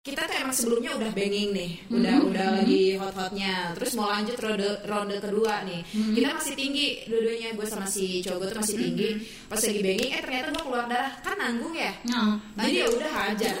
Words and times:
kita 0.00 0.24
tuh 0.24 0.32
emang 0.32 0.56
sebelumnya 0.56 0.96
udah 0.96 1.12
banging 1.12 1.52
nih, 1.52 1.70
udah 1.92 2.16
udah 2.24 2.46
lagi 2.56 2.96
hot-hotnya. 2.96 3.76
Terus 3.76 3.92
mau 4.00 4.08
lanjut 4.08 4.32
ronde 4.40 4.80
ronde 4.88 5.16
kedua 5.20 5.60
nih, 5.68 5.84
kita 5.92 6.28
masih 6.40 6.54
tinggi 6.56 7.04
dua-duanya 7.04 7.52
gue 7.52 7.66
sama 7.68 7.84
si 7.84 8.24
cowok 8.24 8.36
gue 8.40 8.48
tuh 8.48 8.58
masih 8.64 8.76
tinggi. 8.80 9.08
Pas 9.44 9.60
lagi 9.60 9.80
banging, 9.84 10.10
eh 10.16 10.20
ternyata 10.24 10.48
gue 10.56 10.64
keluar 10.64 10.86
darah 10.88 11.12
kan 11.20 11.36
nanggung 11.36 11.76
ya. 11.76 11.92
Nah, 12.08 12.40
Jadi 12.64 12.80
ya 12.80 12.86
udah 12.88 13.12
aja. 13.28 13.52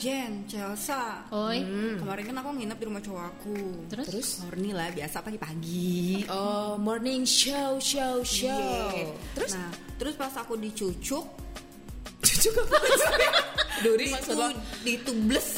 Jen, 0.00 0.48
Chelsea 0.48 0.96
oi. 1.28 1.60
Kemarin 2.00 2.24
kan 2.32 2.36
aku 2.40 2.48
nginep 2.56 2.78
di 2.80 2.84
rumah 2.88 3.02
cowok 3.04 3.24
aku 3.36 3.56
Terus? 3.92 4.06
Terus? 4.08 4.28
Horny 4.48 4.72
lah, 4.72 4.88
biasa 4.96 5.20
pagi-pagi 5.20 6.24
Oh 6.32 6.80
morning 6.80 7.28
show 7.28 7.76
show 7.76 8.24
show. 8.24 8.88
Iya. 8.96 9.12
Terus 9.36 9.52
Nah, 9.52 9.68
terus 10.00 10.16
pas 10.16 10.32
aku 10.40 10.56
dicucuk 10.56 11.24
cucu 12.24 12.48
apa? 12.56 12.78
Duri 13.84 14.08
maksud 14.08 14.40
lo? 14.40 14.48
ditubles 14.80 15.48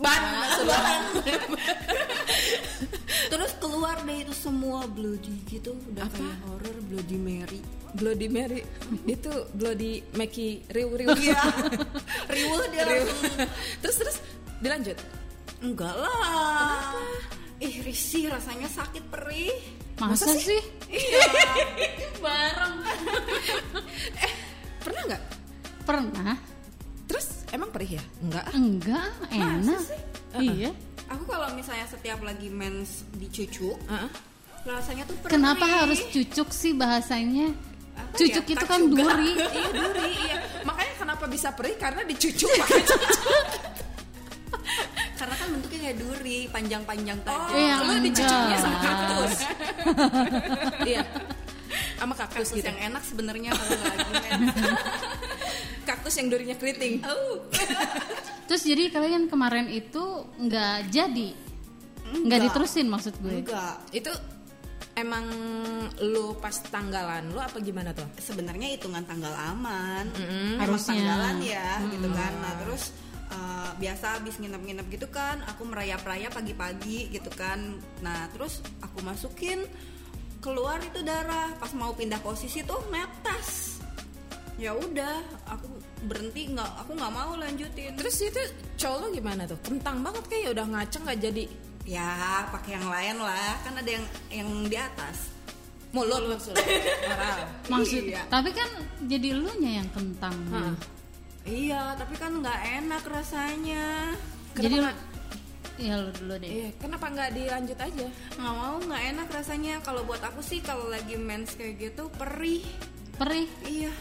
Ban 0.00 0.22
lo? 0.64 0.72
Terus 3.32 3.52
keluar 3.56 3.96
deh 4.04 4.28
itu 4.28 4.34
semua 4.36 4.84
bloody 4.84 5.40
gitu 5.48 5.72
Udah 5.88 6.04
Apa? 6.04 6.20
kayak 6.20 6.36
horror 6.44 6.76
Bloody 6.84 7.16
Mary 7.16 7.60
Bloody 7.96 8.28
Mary 8.28 8.60
itu 9.16 9.32
Bloody 9.56 10.04
Mackie 10.12 10.60
riu 10.68 10.92
riu. 10.92 11.08
Iya 11.16 11.40
Riwuh 12.36 12.64
dia 12.68 12.84
langsung 12.84 13.48
terus 13.80 13.96
terus 13.96 14.16
dilanjut. 14.60 14.98
Enggak 15.64 15.94
lah 15.96 16.92
Ih 17.56 17.80
risih 17.80 18.28
rasanya 18.28 18.68
sakit 18.68 19.04
perih 19.08 19.56
Masa, 19.96 20.28
sih? 20.34 20.58
Iya 20.90 21.24
Bareng. 22.24 22.74
Pernah 24.82 25.02
nggak? 25.08 25.22
Pernah? 25.86 26.36
Terus 27.06 27.26
emang 27.54 27.70
perih 27.70 28.00
ya? 28.00 28.04
Enggak. 28.18 28.46
Enggak, 28.50 29.10
enak. 29.30 29.80
sih? 29.84 30.00
Iya. 30.42 30.70
Aku 31.12 31.24
kalau 31.24 31.52
misalnya 31.52 31.84
setiap 31.84 32.20
lagi 32.20 32.48
mens 32.48 33.04
dicucuk 33.12 33.76
Heeh. 33.84 34.10
Rasanya 34.62 35.04
tuh 35.04 35.16
perih 35.18 35.32
Kenapa 35.34 35.64
harus 35.66 36.00
cucuk 36.08 36.48
sih 36.50 36.72
bahasanya? 36.72 37.50
Apa 37.92 38.14
Cucuk 38.16 38.44
ya? 38.46 38.54
itu 38.54 38.64
kan 38.64 38.80
juga. 38.80 39.02
duri. 39.04 39.30
iya 39.58 39.68
duri 39.70 40.06
iya. 40.24 40.36
Makanya 40.62 40.92
kenapa 40.96 41.24
bisa 41.26 41.48
perih 41.52 41.76
karena 41.76 42.00
dicucuk 42.02 42.48
pakai 42.48 42.80
cucuk. 42.88 43.44
Karena 45.12 45.34
kan 45.36 45.48
bentuknya 45.50 45.80
kayak 45.82 45.98
duri, 45.98 46.38
panjang-panjang 46.48 47.18
tadi. 47.20 47.54
Iya, 47.54 47.74
lu 47.80 47.94
dicucuknya 48.00 48.56
sama 48.58 48.78
kaktus. 48.86 49.32
iya. 50.82 51.02
Sama 51.94 52.14
kaktus, 52.16 52.48
Kaktus 52.48 52.48
gitu. 52.56 52.66
yang 52.66 52.80
enak 52.90 53.02
sebenarnya 53.02 53.50
kalau 53.52 53.76
lagi 53.78 54.10
mens. 54.10 54.56
kaktus 55.84 56.14
yang 56.16 56.26
durinya 56.26 56.56
keriting. 56.56 56.98
Oh, 57.04 57.38
Terus 58.46 58.62
jadi 58.62 58.90
kalian 58.90 59.26
kemarin 59.26 59.68
itu 59.68 60.26
nggak 60.38 60.90
jadi? 60.90 61.28
Nggak 62.12 62.20
Enggak. 62.20 62.40
diterusin 62.50 62.86
maksud 62.90 63.14
gue? 63.22 63.40
enggak. 63.40 63.76
Itu 63.94 64.12
emang 64.92 65.24
lu 66.04 66.36
pas 66.36 66.52
tanggalan 66.68 67.32
lu 67.32 67.40
apa 67.40 67.56
gimana 67.64 67.96
tuh? 67.96 68.04
Sebenarnya 68.20 68.76
hitungan 68.76 69.00
tanggal 69.08 69.32
aman. 69.32 70.04
Emang 70.12 70.60
Harusnya. 70.60 71.00
tanggalan 71.00 71.36
ya, 71.40 71.68
gitu 71.88 72.08
kan. 72.12 72.32
Nah, 72.44 72.52
terus 72.60 72.92
uh, 73.32 73.70
biasa 73.80 74.20
habis 74.20 74.36
nginep-nginep 74.36 74.86
gitu 74.92 75.08
kan, 75.08 75.40
aku 75.48 75.64
merayap-rayap 75.64 76.36
pagi-pagi 76.36 77.08
gitu 77.08 77.30
kan. 77.32 77.80
Nah, 78.04 78.28
terus 78.36 78.60
aku 78.84 79.00
masukin 79.00 79.64
keluar 80.44 80.76
itu 80.84 81.00
darah. 81.00 81.48
Pas 81.56 81.72
mau 81.72 81.96
pindah 81.96 82.20
posisi 82.20 82.60
tuh 82.60 82.82
netes. 82.92 83.80
Ya 84.60 84.76
udah, 84.76 85.24
aku 85.48 85.64
berhenti 86.02 86.48
nggak, 86.48 86.70
aku 86.80 86.92
nggak 86.92 87.12
mau 87.12 87.32
lanjutin. 87.34 87.92
Terus 87.94 88.16
itu 88.20 88.40
cowok 88.76 88.98
lu 88.98 89.06
gimana 89.14 89.42
tuh? 89.44 89.58
Kentang 89.60 90.00
banget 90.00 90.24
kayak 90.26 90.48
udah 90.52 90.66
ngaceng 90.68 91.02
nggak 91.02 91.20
jadi 91.20 91.44
Ya 91.82 92.08
pakai 92.48 92.78
yang 92.78 92.86
lain 92.86 93.16
lah, 93.18 93.58
kan 93.60 93.74
ada 93.74 93.90
yang 93.90 94.04
yang 94.30 94.48
di 94.64 94.78
atas. 94.78 95.34
mulut 95.90 96.24
maksudnya. 96.24 96.62
Maksud, 97.74 98.06
Iya. 98.06 98.24
tapi 98.26 98.48
kan 98.48 98.64
jadi 99.02 99.28
lu 99.34 99.50
nya 99.58 99.82
yang 99.82 99.90
kentang. 99.92 100.32
Iya, 101.42 101.98
tapi 101.98 102.14
kan 102.16 102.32
nggak 102.32 102.60
enak 102.80 103.04
rasanya. 103.04 104.14
Jadi 104.54 104.72
Kenapa 104.72 104.88
lu, 104.88 105.82
ya 105.82 105.94
lu 105.98 106.10
dulu 106.14 106.34
deh. 106.38 106.48
Iya, 106.48 106.68
kenapa 106.78 107.06
nggak 107.10 107.30
dilanjut 107.34 107.76
aja? 107.76 108.06
Nggak 108.08 108.54
mau, 108.54 108.76
nggak 108.80 109.02
enak 109.12 109.28
rasanya. 109.28 109.74
Kalau 109.82 110.00
buat 110.02 110.22
aku 110.22 110.40
sih 110.40 110.62
kalau 110.62 110.86
lagi 110.86 111.18
mens 111.18 111.52
kayak 111.52 111.76
gitu 111.76 112.08
perih. 112.14 112.64
Perih. 113.18 113.44
Iya. 113.66 113.92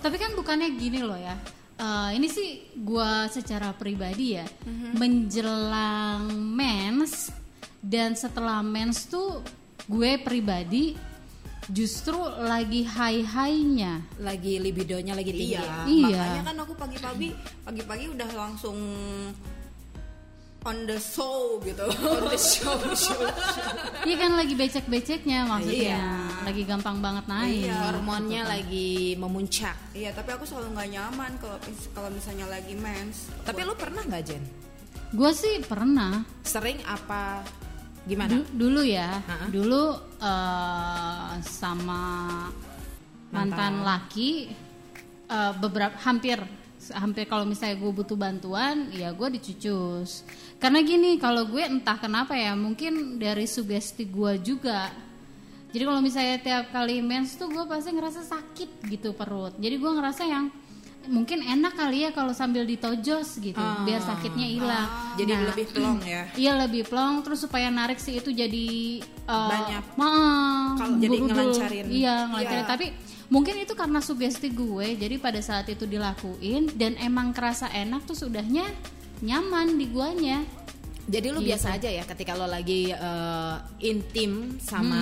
Tapi 0.00 0.16
kan 0.16 0.32
bukannya 0.32 0.68
gini 0.74 1.00
loh 1.00 1.16
ya. 1.16 1.36
Eh, 1.76 2.10
ini 2.16 2.28
sih 2.28 2.48
gua 2.76 3.24
secara 3.26 3.72
pribadi 3.72 4.36
ya 4.36 4.44
Mhm. 4.44 5.00
menjelang 5.00 6.28
mens 6.28 7.32
dan 7.80 8.12
setelah 8.12 8.60
mens 8.60 9.08
tuh 9.08 9.40
gue 9.88 10.20
pribadi 10.20 10.92
justru 11.66 12.20
lagi 12.44 12.84
high-highnya. 12.84 14.20
Lagi 14.20 14.60
libidonya 14.60 15.16
lagi 15.16 15.32
tinggi. 15.32 15.56
Iya. 15.56 15.88
Iya. 15.88 16.20
Makanya 16.20 16.42
kan 16.44 16.56
aku 16.60 16.74
pagi-pagi, 16.76 17.28
pagi-pagi 17.64 18.04
udah 18.12 18.28
langsung 18.36 18.76
on 20.64 20.84
the 20.84 20.98
show 21.00 21.56
gitu. 21.64 21.84
On 21.88 22.22
the 22.28 22.36
show, 22.36 22.76
show. 22.92 23.20
Iya 24.08 24.16
kan 24.16 24.32
lagi 24.32 24.56
becek-beceknya 24.56 25.44
maksudnya. 25.44 25.96
Iya. 26.00 26.12
Lagi 26.44 26.62
gampang 26.64 27.04
banget 27.04 27.24
naik. 27.28 27.68
Iya. 27.68 27.76
Hormonnya 27.84 28.42
lagi 28.48 29.12
memuncak. 29.20 29.76
iya, 29.92 30.10
tapi 30.12 30.32
aku 30.32 30.44
selalu 30.48 30.72
nggak 30.72 30.88
nyaman 30.96 31.30
kalau 31.36 31.56
kalau 31.92 32.08
misalnya 32.08 32.48
lagi 32.48 32.74
mens. 32.76 33.28
Tapi 33.44 33.60
lu 33.64 33.76
pernah 33.76 34.00
nggak 34.04 34.22
Jen? 34.24 34.42
Gue 35.10 35.30
sih 35.34 35.60
pernah 35.60 36.22
Sering 36.46 36.80
apa 36.86 37.44
gimana? 38.08 38.30
Du- 38.32 38.48
dulu 38.56 38.80
ya. 38.80 39.20
Ha-ha. 39.20 39.46
Dulu 39.52 39.82
eh, 40.16 41.30
sama 41.44 42.02
mantan, 43.28 43.52
Mantan. 43.52 43.74
laki 43.84 44.30
eh, 45.28 45.52
beberapa 45.60 45.96
hampir 46.04 46.40
hampir 46.96 47.28
kalau 47.28 47.44
misalnya 47.44 47.76
gue 47.76 47.92
butuh 47.92 48.16
bantuan 48.16 48.88
ya 48.96 49.12
gue 49.12 49.28
dicucus 49.36 50.24
karena 50.60 50.80
gini 50.80 51.16
kalau 51.16 51.44
gue 51.44 51.62
entah 51.62 51.96
kenapa 51.96 52.32
ya 52.32 52.52
mungkin 52.52 53.16
dari 53.16 53.44
sugesti 53.44 54.04
gue 54.04 54.38
juga 54.38 54.92
jadi 55.70 55.82
kalau 55.82 55.98
misalnya 55.98 56.36
tiap 56.38 56.68
kali 56.68 57.00
mens 57.00 57.34
tuh 57.34 57.48
gue 57.48 57.64
pasti 57.64 57.90
ngerasa 57.90 58.20
sakit 58.22 58.84
gitu 58.86 59.10
perut 59.10 59.56
jadi 59.56 59.74
gue 59.74 59.90
ngerasa 59.90 60.22
yang 60.22 60.52
mungkin 61.00 61.40
enak 61.40 61.74
kali 61.74 62.04
ya 62.04 62.10
kalau 62.10 62.30
sambil 62.30 62.62
ditojos 62.62 63.40
gitu 63.40 63.56
biar 63.56 63.98
sakitnya 64.00 64.46
hilang 64.46 64.88
Jadi 65.16 65.32
Nah, 65.32 65.42
lebih 65.48 65.66
plong 65.70 65.98
ya. 66.12 66.22
Iya 66.36 66.52
lebih 66.60 66.82
plong 66.84 67.24
terus 67.24 67.40
supaya 67.40 67.72
narik 67.72 67.96
sih 67.96 68.20
itu 68.20 68.28
jadi 68.28 68.66
uh, 69.24 69.48
Banyak. 69.48 69.84
ma- 69.96 70.76
Kalau 70.76 71.00
jadi 71.00 71.16
ngelancarin. 71.18 71.86
Iya 71.88 72.14
ngelancarin. 72.28 72.60
Iya. 72.60 72.68
Tapi 72.68 72.86
mungkin 73.26 73.54
itu 73.58 73.72
karena 73.72 74.04
sugesti 74.04 74.52
gue. 74.52 74.86
Jadi 74.94 75.16
pada 75.16 75.40
saat 75.40 75.66
itu 75.66 75.88
dilakuin 75.88 76.68
dan 76.76 77.00
emang 77.00 77.32
kerasa 77.32 77.72
enak 77.72 78.04
tuh 78.04 78.14
sudahnya 78.14 78.68
nyaman 79.20 79.76
di 79.76 79.86
guanya. 79.86 80.40
Jadi 81.10 81.26
lu 81.28 81.42
Gitu. 81.42 81.50
biasa 81.50 81.74
aja 81.74 81.90
ya 81.90 82.04
ketika 82.04 82.38
lo 82.38 82.46
lagi 82.46 82.88
eh, 82.88 83.56
intim 83.82 84.56
sama 84.58 85.00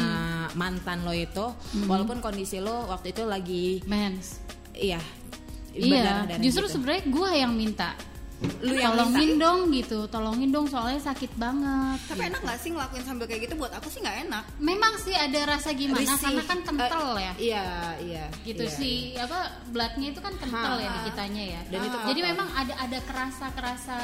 mantan 0.54 1.04
lo 1.04 1.12
itu, 1.12 1.52
walaupun 1.84 2.18
kondisi 2.18 2.58
lo 2.58 2.88
waktu 2.88 3.12
itu 3.12 3.22
lagi 3.24 3.66
Mens. 3.84 4.40
iya 4.72 4.98
Iya. 5.68 6.26
Justru 6.40 6.66
gitu. 6.66 6.74
sebenarnya 6.80 7.02
gue 7.06 7.30
yang 7.36 7.52
minta. 7.54 7.94
Lu 8.38 8.70
yang 8.70 8.94
tolongin 8.94 9.34
dong 9.36 9.60
gitu, 9.68 10.06
tolongin 10.06 10.48
dong 10.48 10.64
soalnya 10.64 11.02
sakit 11.02 11.34
banget. 11.34 11.98
Tapi 12.06 12.22
enak 12.24 12.38
nggak 12.40 12.58
sih 12.58 12.70
ngelakuin 12.70 13.02
sambil 13.02 13.26
kayak 13.26 13.42
gitu? 13.44 13.54
Buat 13.54 13.74
aku 13.74 13.88
sih 13.88 13.98
nggak 13.98 14.18
enak. 14.24 14.44
Memang 14.58 14.94
sih 14.96 15.10
ada 15.10 15.40
rasa 15.48 15.70
gimana 15.72 16.06
Risih. 16.06 16.22
karena 16.22 16.42
kan 16.44 16.58
kental 16.62 17.06
Eh, 17.10 17.18
ya. 17.18 17.32
Iya, 17.34 17.66
iya. 17.98 18.24
gitu 18.44 18.62
iya, 18.62 18.70
sih 18.72 18.96
apa 19.16 19.38
bloodnya 19.68 20.08
itu 20.08 20.20
kan 20.20 20.34
kental 20.36 20.74
Ha, 20.74 20.78
ya 20.78 20.88
di 20.88 21.00
kitanya 21.04 21.42
ya 21.48 21.60
Dan 21.68 21.80
itu 21.82 21.96
jadi 22.04 22.20
kotor. 22.20 22.30
memang 22.30 22.48
ada 22.52 22.74
ada 22.78 22.98
kerasa 23.02 23.46
kerasa 23.50 23.98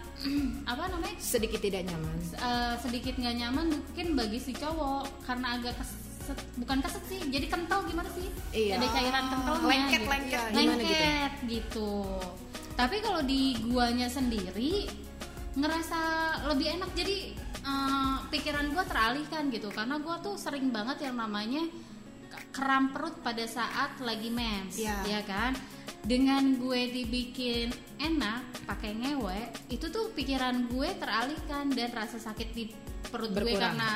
apa 0.70 0.82
namanya 0.86 1.16
Sedikit 1.18 1.58
tidak 1.58 1.84
nyaman. 1.84 2.16
eh, 2.34 2.74
sedikit 2.78 3.14
nggak 3.14 3.36
nyaman 3.36 3.66
mungkin 3.70 4.06
bagi 4.14 4.38
si 4.38 4.52
cowok 4.52 5.04
karena 5.22 5.56
agak 5.56 5.76
kes- 5.76 6.00
keset 6.20 6.38
bukan 6.56 6.78
keset 6.78 7.04
sih 7.06 7.20
jadi 7.26 7.46
kental 7.46 7.80
gimana 7.82 8.08
sih 8.10 8.28
Iya. 8.52 8.76
ada 8.76 8.86
cairan 8.90 9.24
kentalnya 9.26 9.66
Lengket, 9.66 10.00
gitu. 10.00 10.08
lengket, 10.08 10.32
Iya, 10.32 10.42
gimana 10.50 10.60
gitu? 10.78 10.84
lengket 10.86 11.32
gitu 11.46 11.90
tapi 12.80 12.96
kalau 13.04 13.20
di 13.20 13.60
guanya 13.68 14.08
sendiri 14.08 14.88
ngerasa 15.52 16.00
lebih 16.48 16.80
enak 16.80 16.90
jadi 16.96 17.16
eh, 17.60 18.16
pikiran 18.32 18.72
gua 18.72 18.88
teralihkan 18.88 19.52
gitu 19.52 19.68
karena 19.68 20.00
gua 20.00 20.16
tuh 20.24 20.40
sering 20.40 20.72
banget 20.72 21.04
yang 21.04 21.20
namanya 21.20 21.68
kram 22.54 22.94
perut 22.94 23.18
pada 23.20 23.42
saat 23.44 23.98
lagi 24.00 24.30
mens 24.30 24.78
Iya. 24.78 25.02
ya 25.04 25.20
kan 25.26 25.52
dengan 26.00 26.56
gue 26.56 26.88
dibikin 26.88 27.68
enak 28.00 28.64
pakai 28.64 28.96
ngewe 28.96 29.40
itu 29.68 29.90
tuh 29.92 30.14
pikiran 30.16 30.70
gue 30.72 30.88
teralihkan 30.96 31.68
dan 31.76 31.90
rasa 31.92 32.16
sakit 32.16 32.48
di 32.56 32.72
perut 33.10 33.34
gue 33.34 33.44
Berkurang. 33.44 33.76
karena 33.76 33.90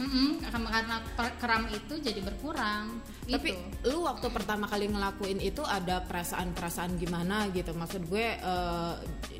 Mm-mm, 0.00 0.40
karena 0.40 0.96
kram 1.36 1.68
itu 1.68 1.94
jadi 2.00 2.20
berkurang 2.24 2.96
Tapi 3.22 3.48
gitu. 3.52 3.92
lu 3.92 4.08
waktu 4.08 4.26
pertama 4.32 4.64
kali 4.66 4.88
ngelakuin 4.88 5.38
itu 5.38 5.60
ada 5.62 6.00
perasaan-perasaan 6.02 6.96
gimana 6.96 7.46
gitu? 7.52 7.70
Maksud 7.76 8.08
gue 8.08 8.26
eh, 8.34 8.94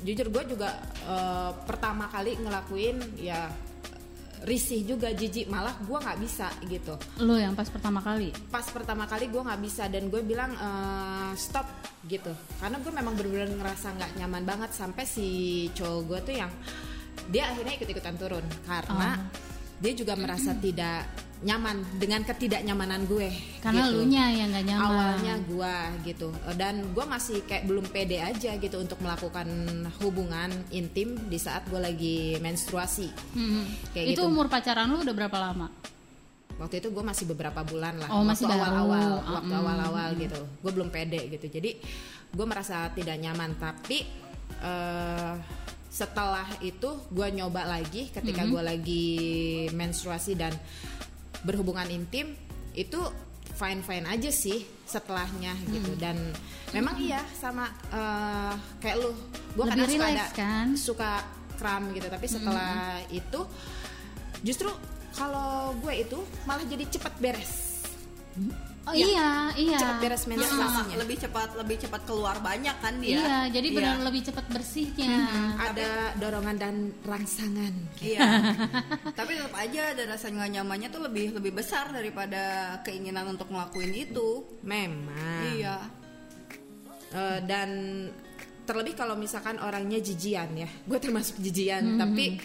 jujur 0.05 0.29
gue 0.29 0.43
juga 0.55 0.69
eh, 1.03 1.51
pertama 1.65 2.05
kali 2.07 2.37
ngelakuin 2.37 3.17
ya 3.17 3.49
risih 4.43 4.83
juga 4.83 5.07
jijik 5.15 5.47
malah 5.47 5.71
gue 5.79 5.95
nggak 5.95 6.19
bisa 6.19 6.51
gitu. 6.67 6.99
lo 7.23 7.39
yang 7.39 7.55
pas 7.55 7.71
pertama 7.71 8.03
kali 8.03 8.27
Pas 8.51 8.67
pertama 8.67 9.07
kali 9.07 9.31
gue 9.31 9.39
nggak 9.39 9.61
bisa 9.63 9.87
dan 9.87 10.11
gue 10.11 10.19
bilang 10.19 10.51
eh, 10.51 11.31
stop 11.39 11.63
gitu 12.03 12.35
karena 12.59 12.75
gue 12.83 12.91
memang 12.91 13.15
bener-bener 13.15 13.55
ngerasa 13.55 13.95
nggak 13.95 14.11
nyaman 14.19 14.43
banget 14.43 14.75
sampai 14.75 15.07
si 15.07 15.27
cowok 15.71 16.01
gue 16.03 16.19
tuh 16.27 16.35
yang 16.43 16.51
dia 17.31 17.47
akhirnya 17.47 17.79
ikut-ikutan 17.79 18.15
turun 18.19 18.43
karena 18.67 19.15
Oh. 19.15 19.52
Dia 19.77 19.93
juga 19.93 20.13
merasa 20.13 20.53
tidak 20.55 21.05
nyaman 21.43 21.83
dengan 21.99 22.23
ketidaknyamanan 22.23 23.03
gue 23.03 23.27
karena 23.59 23.83
gitu 23.83 23.99
lu 23.99 24.07
nya 24.07 24.31
yang 24.31 24.47
gak 24.49 24.63
nyaman 24.63 24.87
awalnya 24.87 25.35
gua 25.43 25.75
gitu 26.01 26.31
dan 26.55 26.87
gua 26.95 27.03
masih 27.03 27.43
kayak 27.43 27.67
belum 27.67 27.83
pede 27.85 28.15
aja 28.17 28.55
gitu 28.55 28.79
untuk 28.79 29.03
melakukan 29.03 29.43
hubungan 29.99 30.47
intim 30.71 31.19
di 31.27 31.35
saat 31.35 31.67
gua 31.67 31.83
lagi 31.83 32.39
menstruasi 32.39 33.11
Mm-mm. 33.35 33.91
Kayak 33.91 34.15
itu 34.15 34.23
gitu. 34.23 34.31
umur 34.31 34.47
pacaran 34.47 34.87
lu 34.87 35.03
udah 35.03 35.11
berapa 35.11 35.35
lama 35.35 35.67
waktu 36.55 36.79
itu 36.79 36.87
gua 36.95 37.03
masih 37.03 37.27
beberapa 37.27 37.59
bulan 37.59 37.99
lah 37.99 38.07
Oh, 38.07 38.23
masih 38.23 38.47
waktu 38.47 38.55
baru. 38.55 38.63
awal-awal 38.63 39.11
Ah, 39.19 39.31
waktu 39.35 39.51
mm. 39.51 39.59
awal-awal 39.59 40.09
gitu 40.15 40.41
gua 40.63 40.71
belum 40.71 40.89
pede 40.95 41.21
gitu 41.27 41.51
jadi 41.51 41.75
gua 42.31 42.45
merasa 42.47 42.87
tidak 42.95 43.19
nyaman 43.19 43.51
tapi 43.59 43.99
eh, 44.63 45.33
setelah 45.93 46.49
itu 46.65 46.89
gua 47.13 47.29
nyoba 47.29 47.69
lagi 47.69 48.09
ketika 48.09 48.49
gua 48.49 48.65
lagi 48.65 49.69
menstruasi 49.77 50.33
dan 50.33 50.57
berhubungan 51.45 51.85
intim 51.93 52.33
itu 52.73 52.97
fine 53.53 53.85
fine 53.85 54.09
aja 54.09 54.33
sih 54.33 54.65
setelahnya 54.89 55.53
gitu. 55.69 55.93
Dan 56.01 56.17
memang 56.73 56.97
iya 56.97 57.21
sama 57.37 57.69
eh, 57.93 58.53
kayak 58.81 58.97
lu. 58.97 59.13
Gue 59.53 59.69
kadang 59.69 59.85
suka 59.85 60.07
ada 60.09 60.25
kan? 60.33 60.67
suka 60.73 61.11
kram 61.63 61.93
gitu 61.93 62.07
tapi 62.09 62.25
setelah 62.27 62.99
itu 63.13 63.41
justru 64.43 64.69
kalau 65.13 65.77
gue 65.79 65.93
itu 66.03 66.19
malah 66.43 66.65
jadi 66.65 66.83
cepet 66.89 67.13
beres 67.21 67.53
oh 68.83 68.91
Ya, 68.91 69.05
iya 69.05 69.29
iya. 69.55 69.77
cepet 69.77 69.97
beres 69.99 70.23
Ya, 70.23 70.29
menstruasinya 70.35 70.95
lebih 70.99 71.17
cepat 71.17 71.49
lebih 71.55 71.77
cepat 71.79 72.01
keluar 72.03 72.35
banyak 72.39 72.75
kan 72.77 72.93
dia? 72.99 73.15
Iya 73.15 73.37
jadi 73.49 73.67
benar 73.71 73.95
Iya. 73.95 74.05
lebih 74.05 74.21
cepat 74.27 74.45
bersihnya. 74.49 75.15
Ada 75.57 75.89
dorongan 76.17 76.55
dan 76.57 76.75
rangsangan. 77.01 77.73
Iya. 77.97 78.19
Tapi 79.19 79.31
tetap 79.33 79.55
aja 79.55 79.81
ada 79.91 80.03
rasa 80.09 80.27
nggak 80.27 80.49
nyamannya 80.53 80.89
tuh 80.89 81.01
lebih 81.01 81.31
lebih 81.33 81.51
besar 81.53 81.89
daripada 81.89 82.43
keinginan 82.81 83.31
untuk 83.31 83.47
ngelakuin 83.47 83.93
itu. 83.93 84.43
memang. 84.61 85.55
Iya. 85.55 85.77
Eh, 87.13 87.39
dan 87.45 87.69
terlebih 88.63 88.95
kalau 88.95 89.13
misalkan 89.13 89.59
orangnya 89.59 89.99
jijian 89.99 90.49
ya. 90.55 90.67
Gue 90.83 90.97
termasuk 90.97 91.37
jijian 91.37 91.95
tapi 91.95 92.39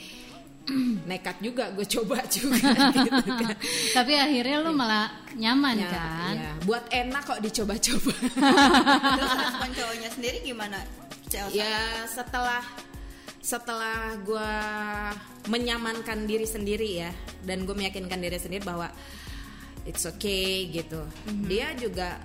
nekat 1.09 1.37
juga 1.41 1.73
gue 1.73 1.87
coba 1.89 2.21
juga 2.37 2.57
gitu 2.93 3.31
kan 3.33 3.57
tapi 3.97 4.13
akhirnya 4.15 4.57
lu 4.63 4.73
malah 4.73 5.09
nyaman 5.35 5.77
Ya, 5.79 5.89
kan 5.91 6.35
iya. 6.37 6.53
buat 6.65 6.85
enak 6.89 7.23
kok 7.25 7.41
dicoba-coba 7.41 8.13
Terus 9.19 9.33
respon 9.35 9.71
cowoknya 9.73 10.11
sendiri 10.13 10.39
gimana? 10.43 10.79
Chelsea? 11.29 11.61
ya 11.61 12.09
setelah 12.09 12.65
setelah 13.39 14.17
gue 14.25 14.51
menyamankan 15.49 16.25
diri 16.25 16.45
sendiri 16.45 17.05
ya 17.05 17.13
dan 17.45 17.65
gue 17.65 17.73
meyakinkan 17.73 18.21
diri 18.21 18.37
sendiri 18.37 18.65
bahwa 18.65 18.89
it's 19.85 20.05
okay 20.05 20.69
gitu 20.69 21.01
dia 21.45 21.73
juga 21.77 22.17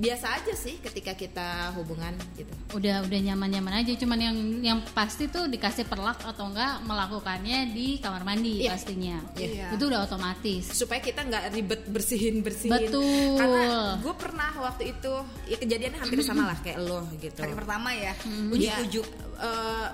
biasa 0.00 0.32
aja 0.32 0.56
sih 0.56 0.80
ketika 0.80 1.12
kita 1.12 1.48
hubungan 1.76 2.16
gitu 2.32 2.48
udah 2.72 3.04
udah 3.04 3.18
nyaman 3.20 3.52
nyaman 3.52 3.74
aja 3.78 3.92
cuman 3.94 4.16
yang 4.18 4.36
yang 4.64 4.78
pasti 4.90 5.28
tuh 5.28 5.44
dikasih 5.44 5.84
perlak 5.84 6.24
atau 6.24 6.48
enggak 6.48 6.80
melakukannya 6.82 7.68
di 7.68 8.00
kamar 8.00 8.24
mandi 8.24 8.64
Iya. 8.64 8.72
pastinya 8.72 9.20
Iya. 9.36 9.76
itu 9.76 9.84
udah 9.84 10.00
otomatis 10.02 10.72
supaya 10.72 10.98
kita 10.98 11.20
nggak 11.20 11.52
ribet 11.52 11.84
bersihin 11.86 12.40
bersihin 12.40 12.88
Betul. 12.88 13.36
karena 13.36 14.00
gue 14.00 14.14
pernah 14.16 14.50
waktu 14.58 14.82
itu 14.90 15.12
ya 15.46 15.56
kejadiannya 15.58 15.98
hampir 16.00 16.24
sama 16.24 16.48
lah 16.48 16.58
kayak 16.58 16.80
lo 16.80 17.04
gitu 17.16 17.36
Hari 17.36 17.52
pertama 17.52 17.92
ya. 17.92 18.16
Iya. 18.16 18.48
Ujuk-ujuk. 18.80 19.06
Eh, 19.36 19.86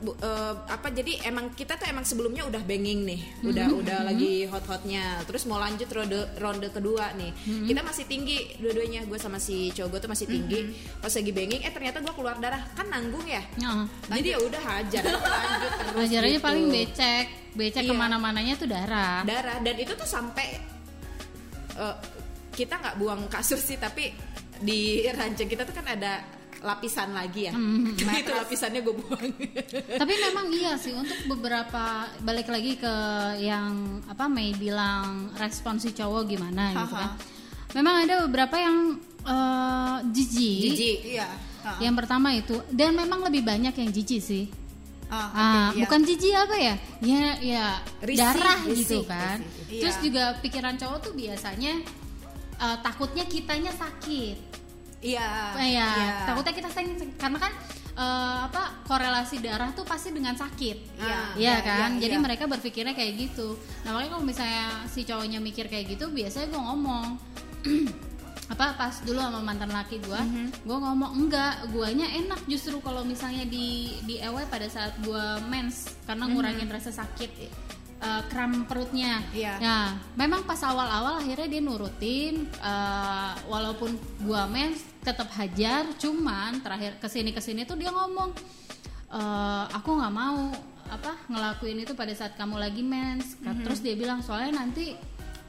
bu- 0.00 0.16
eh, 0.16 0.54
apa 0.66 0.88
jadi 0.88 1.24
emang 1.24 1.52
kita 1.52 1.76
tuh 1.76 1.84
emang 1.84 2.02
sebelumnya 2.02 2.42
udah 2.42 2.60
banging 2.60 3.04
nih 3.04 3.20
udah 3.42 3.66
udah 3.70 3.98
lagi 4.02 4.44
hot 4.44 4.64
hotnya 4.64 5.20
terus 5.22 5.44
mau 5.44 5.56
lanjut 5.56 5.86
ronde 5.86 6.16
ronde 6.34 6.68
kedua 6.68 7.12
nih. 7.14 7.30
Kita 7.64 7.80
masih 7.80 8.04
tinggi 8.04 8.56
dua-duanya 8.56 9.04
gue 9.04 9.16
sama 9.16 9.36
si 9.36 9.68
cowok 9.70 9.88
gue 9.88 10.00
tuh 10.00 10.10
masih 10.10 10.26
tinggi. 10.26 10.60
Pas 10.96 11.10
lagi 11.10 11.30
banging 11.30 11.60
eh 11.62 11.70
ternyata 11.70 12.00
gue 12.00 12.12
keluar 12.12 12.36
darah. 12.36 12.64
Kan 12.72 12.88
nanggung 12.88 13.24
ya? 13.24 13.44
Heeh. 13.54 13.84
jadi 14.10 14.28
ya 14.30 14.38
udah 14.40 14.62
hajar 14.62 15.02
lanjut 15.04 15.72
terus 15.76 16.08
aja 16.08 16.18
gitu. 16.20 16.40
paling 16.40 16.66
becek. 16.66 17.26
Becek 17.50 17.82
Iya. 17.82 17.90
ke 17.90 17.94
mana-mananya 17.94 18.54
tuh 18.56 18.66
darah. 18.66 19.20
Darah. 19.22 19.58
Dan 19.60 19.76
itu 19.76 19.92
tuh 19.92 20.06
sampai 20.06 20.58
eh, 21.76 21.96
kita 22.50 22.74
nggak 22.76 22.96
buang 22.96 23.26
kasur 23.26 23.56
sih 23.56 23.76
tapi 23.76 24.10
di 24.60 25.00
ranjang 25.08 25.48
kita 25.48 25.64
tuh 25.64 25.72
kan 25.72 25.86
ada 25.88 26.20
lapisan 26.60 27.10
lagi 27.10 27.48
ya 27.48 27.54
nah 28.06 28.14
itu 28.14 28.30
lapisannya 28.30 28.80
gue 28.80 28.94
buang 28.94 29.26
tapi 30.00 30.12
memang 30.12 30.46
iya 30.50 30.76
sih 30.76 30.92
untuk 30.92 31.16
beberapa 31.26 31.84
balik 32.20 32.48
lagi 32.48 32.76
ke 32.76 32.94
yang 33.38 34.00
apa 34.04 34.24
Mei 34.26 34.52
bilang 34.52 35.32
respon 35.34 35.76
si 35.76 35.90
cowok 35.90 36.22
gimana 36.26 36.72
gitu 36.72 36.92
kan 36.92 37.10
memang 37.72 38.04
ada 38.04 38.14
beberapa 38.24 38.56
yang 38.56 38.98
eh, 39.22 39.96
jijik 40.06 40.58
jijik 40.66 40.98
Iya. 41.16 41.28
Ah. 41.60 41.76
yang 41.76 41.92
pertama 41.92 42.32
itu 42.32 42.56
dan 42.68 42.92
memang 42.92 43.20
lebih 43.22 43.42
banyak 43.42 43.74
yang 43.74 43.90
jijik 43.90 44.20
sih 44.20 44.46
Ah, 45.10 45.26
oke, 45.26 45.34
Ah, 45.34 45.68
iya. 45.74 45.82
bukan 45.82 46.00
jijik 46.06 46.34
apa 46.38 46.54
ya? 46.54 46.74
Ya, 47.02 47.24
ya 47.42 47.64
Risih, 47.98 48.22
darah 48.22 48.62
risih, 48.62 48.78
gitu 48.78 48.98
kan. 49.10 49.42
Terus 49.66 49.98
Iya. 49.98 50.02
juga 50.06 50.24
pikiran 50.38 50.78
cowok 50.78 50.98
tuh 51.02 51.12
biasanya 51.18 51.82
eh, 52.56 52.76
takutnya 52.78 53.26
kitanya 53.26 53.74
sakit. 53.74 54.59
Iya. 55.00 55.56
Eh, 55.56 55.68
ya, 55.74 55.88
iya. 55.90 56.14
takutnya 56.24 56.52
kita 56.52 56.68
sakit 56.68 57.16
karena 57.16 57.38
kan 57.38 57.52
eh, 57.90 58.38
apa 58.44 58.84
korelasi 58.84 59.40
darah 59.40 59.72
tuh 59.72 59.84
pasti 59.84 60.12
dengan 60.12 60.32
sakit. 60.34 60.76
Iya, 60.96 61.18
Iya 61.36 61.54
iya, 61.56 61.56
kan? 61.60 61.90
iya, 61.96 62.00
Jadi 62.04 62.14
iya. 62.16 62.22
mereka 62.22 62.44
berpikirnya 62.44 62.92
kayak 62.92 63.12
gitu. 63.18 63.56
Nah, 63.82 63.92
makanya 63.92 64.10
kalau 64.14 64.24
misalnya 64.24 64.64
si 64.86 65.02
cowoknya 65.02 65.38
mikir 65.38 65.66
kayak 65.66 65.88
gitu, 65.90 66.08
biasanya 66.08 66.48
gue 66.48 66.62
ngomong 66.62 67.04
apa 68.50 68.74
pas 68.74 68.94
dulu 69.00 69.14
sama 69.16 69.38
mantan 69.40 69.70
laki 69.70 70.02
gue, 70.02 70.20
Mhm. 70.20 70.66
gue 70.66 70.76
ngomong 70.76 71.12
enggak, 71.16 71.70
guanya 71.70 72.10
enak 72.10 72.40
justru 72.44 72.82
kalau 72.82 73.06
misalnya 73.06 73.46
di 73.46 73.94
di 74.02 74.18
ewe 74.18 74.42
pada 74.46 74.66
saat 74.66 74.98
gue 75.00 75.24
mens 75.46 75.94
karena 76.02 76.26
ngurangin 76.26 76.66
rasa 76.66 76.90
sakit 76.90 77.30
eh, 78.00 78.22
kram 78.32 78.64
perutnya. 78.64 79.20
Iya. 79.32 79.60
Nah, 79.60 79.86
memang 80.16 80.44
pas 80.48 80.60
awal-awal 80.64 81.20
akhirnya 81.20 81.48
dia 81.48 81.62
nurutin 81.62 82.48
eh, 82.48 83.32
walaupun 83.46 83.94
gua 84.24 84.48
mens 84.48 84.82
tetap 85.00 85.28
hajar, 85.36 85.88
cuman 85.96 86.60
terakhir 86.60 87.00
ke 87.00 87.08
sini 87.08 87.30
ke 87.32 87.40
sini 87.40 87.64
tuh 87.64 87.76
dia 87.76 87.92
ngomong 87.92 88.32
eh, 89.12 89.64
aku 89.72 89.90
nggak 89.96 90.14
mau 90.14 90.52
apa 90.90 91.14
ngelakuin 91.30 91.86
itu 91.86 91.94
pada 91.94 92.10
saat 92.12 92.34
kamu 92.34 92.58
lagi 92.58 92.82
mens. 92.82 93.38
Terus 93.40 93.78
dia 93.80 93.94
bilang 93.94 94.20
soalnya 94.26 94.58
nanti 94.64 94.98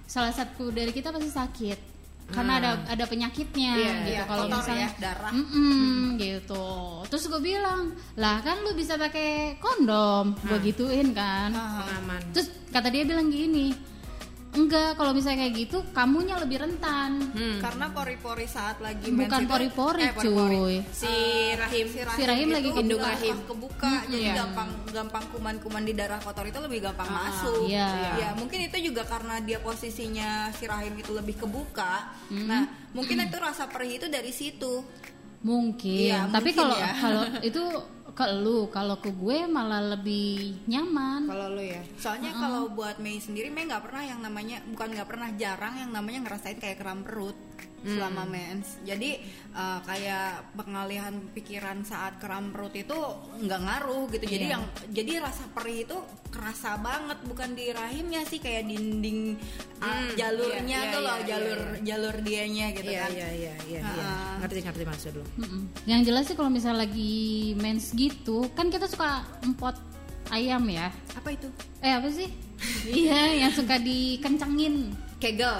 salah 0.06 0.36
satu 0.36 0.70
dari 0.70 0.92
kita 0.92 1.10
pasti 1.10 1.32
sakit 1.32 1.91
karena 2.32 2.54
ada 2.58 2.72
ada 2.88 3.06
penyakitnya 3.06 3.72
Iya, 3.74 3.92
gitu. 4.02 4.10
iya, 4.10 4.22
Kalau 4.26 4.46
misalnya 4.48 4.90
ya, 4.90 5.00
darah. 5.00 5.32
Mm-mm, 5.32 6.18
gitu. 6.18 6.68
Terus 7.06 7.24
gue 7.28 7.42
bilang, 7.42 7.82
lah 8.16 8.40
kan 8.40 8.64
lu 8.64 8.72
bisa 8.74 8.96
pakai 8.96 9.60
kondom, 9.60 10.34
gue 10.40 10.58
gituin 10.64 11.12
kan. 11.12 11.52
pengaman 11.52 12.22
Terus 12.32 12.48
kata 12.68 12.88
dia 12.88 13.04
bilang 13.04 13.28
gini, 13.28 13.76
enggak 14.52 14.94
kalau 14.94 15.12
misalnya 15.12 15.42
kayak 15.42 15.56
gitu 15.58 15.78
kamunya 15.90 16.36
lebih 16.36 16.60
rentan 16.60 17.24
Hmm. 17.32 17.58
Karena 17.58 17.88
pori-pori 17.90 18.44
saat 18.44 18.78
lagi 18.78 19.08
Bukan 19.08 19.48
pori-pori, 19.48 20.04
eh, 20.04 20.12
pori-pori. 20.12 20.58
cuy. 20.58 20.76
Si 20.92 21.08
Eh, 21.08 21.56
rahim. 21.56 21.86
si 21.88 21.98
Si 21.98 22.22
rahim 22.22 22.50
lagi 22.50 22.70
gampang 22.70 23.00
rahim. 23.08 23.36
kebuka 23.42 23.94
jadi 24.06 24.20
iya. 24.22 24.34
gampang 24.38 24.70
gampang 24.90 25.24
kuman-kuman 25.32 25.82
di 25.82 25.94
darah 25.94 26.20
kotor 26.20 26.44
itu 26.44 26.60
lebih 26.60 26.84
gampang 26.84 27.08
Ah, 27.08 27.18
masuk 27.24 27.66
iya. 27.66 27.88
ya 28.18 28.30
mungkin 28.34 28.60
itu 28.62 28.78
juga 28.84 29.04
karena 29.04 29.40
dia 29.40 29.58
posisinya 29.58 30.30
si 30.52 30.66
rahim 30.66 30.94
itu 30.94 31.12
lebih 31.12 31.36
kebuka 31.38 32.12
Hmm. 32.28 32.46
nah 32.46 32.62
mungkin 32.92 33.18
itu 33.22 33.38
rasa 33.38 33.66
perih 33.66 33.96
itu 33.96 34.08
dari 34.08 34.30
situ 34.30 34.84
mungkin 35.42 36.12
Iya, 36.12 36.30
tapi 36.30 36.52
kalau 36.52 36.76
ya. 36.76 36.92
kalau 36.94 37.24
itu 37.42 37.64
ke 38.12 38.26
lu 38.44 38.68
kalau 38.68 39.00
ke 39.00 39.10
gue 39.12 39.48
malah 39.48 39.96
lebih 39.96 40.62
nyaman. 40.68 41.28
Kalau 41.28 41.48
lo 41.56 41.64
ya. 41.64 41.82
soalnya 41.96 42.32
kalau 42.36 42.72
buat 42.72 43.00
Mei 43.00 43.18
sendiri 43.18 43.48
Mei 43.50 43.68
nggak 43.68 43.84
pernah 43.88 44.04
yang 44.04 44.20
namanya 44.20 44.60
bukan 44.68 44.92
nggak 44.94 45.08
pernah 45.08 45.30
jarang 45.40 45.80
yang 45.80 45.92
namanya 45.96 46.28
ngerasain 46.28 46.60
kayak 46.60 46.80
kram 46.84 47.04
perut 47.08 47.36
selama 47.82 48.24
mens 48.24 48.78
jadi 48.86 49.18
eh, 49.52 49.80
kayak 49.84 50.54
pengalihan 50.54 51.18
pikiran 51.34 51.82
saat 51.82 52.22
kram 52.22 52.54
perut 52.54 52.72
itu 52.72 52.94
nggak 53.42 53.62
ngaruh 53.62 54.06
gitu 54.10 54.26
jadi 54.28 54.46
Iya. 54.48 54.54
yang 54.54 54.64
jadi 54.90 55.12
rasa 55.20 55.50
perih 55.50 55.84
itu 55.84 55.98
kerasa 56.30 56.78
banget 56.78 57.18
bukan 57.26 57.52
di 57.52 57.74
rahimnya 57.74 58.22
sih 58.24 58.38
kayak 58.38 58.66
dinding 58.66 59.36
ah, 59.80 59.98
Hmm, 59.98 60.14
jalurnya 60.14 60.62
iya, 60.64 60.88
iya, 60.88 60.94
tuh 60.94 61.02
loh 61.02 61.18
iya, 61.18 61.28
jalur 61.28 61.60
iya, 61.60 61.82
jalur 61.84 62.16
dianya 62.22 62.66
gitu 62.72 62.90
Iya 62.90 63.02
kan 63.02 63.12
iya 63.12 63.30
iya 63.34 63.54
iya. 63.68 63.82
iya. 63.82 64.12
Ngerti 64.40 64.60
ngerti 64.62 64.84
maksud 64.86 65.14
lo. 65.14 65.24
Yang 65.84 66.02
jelas 66.06 66.24
sih 66.26 66.36
kalau 66.36 66.50
misalnya 66.50 66.86
lagi 66.86 67.14
mens 67.58 67.92
gitu 67.92 68.46
kan 68.54 68.70
kita 68.70 68.86
suka 68.86 69.22
empot 69.42 69.74
ayam 70.30 70.64
ya 70.66 70.88
apa 71.12 71.36
itu 71.36 71.50
eh 71.82 71.92
apa 71.92 72.08
sih 72.08 72.30
iya 73.04 73.42
yang 73.42 73.52
suka 73.52 73.76
dikencangin 73.78 74.94
Kegel. 75.18 75.58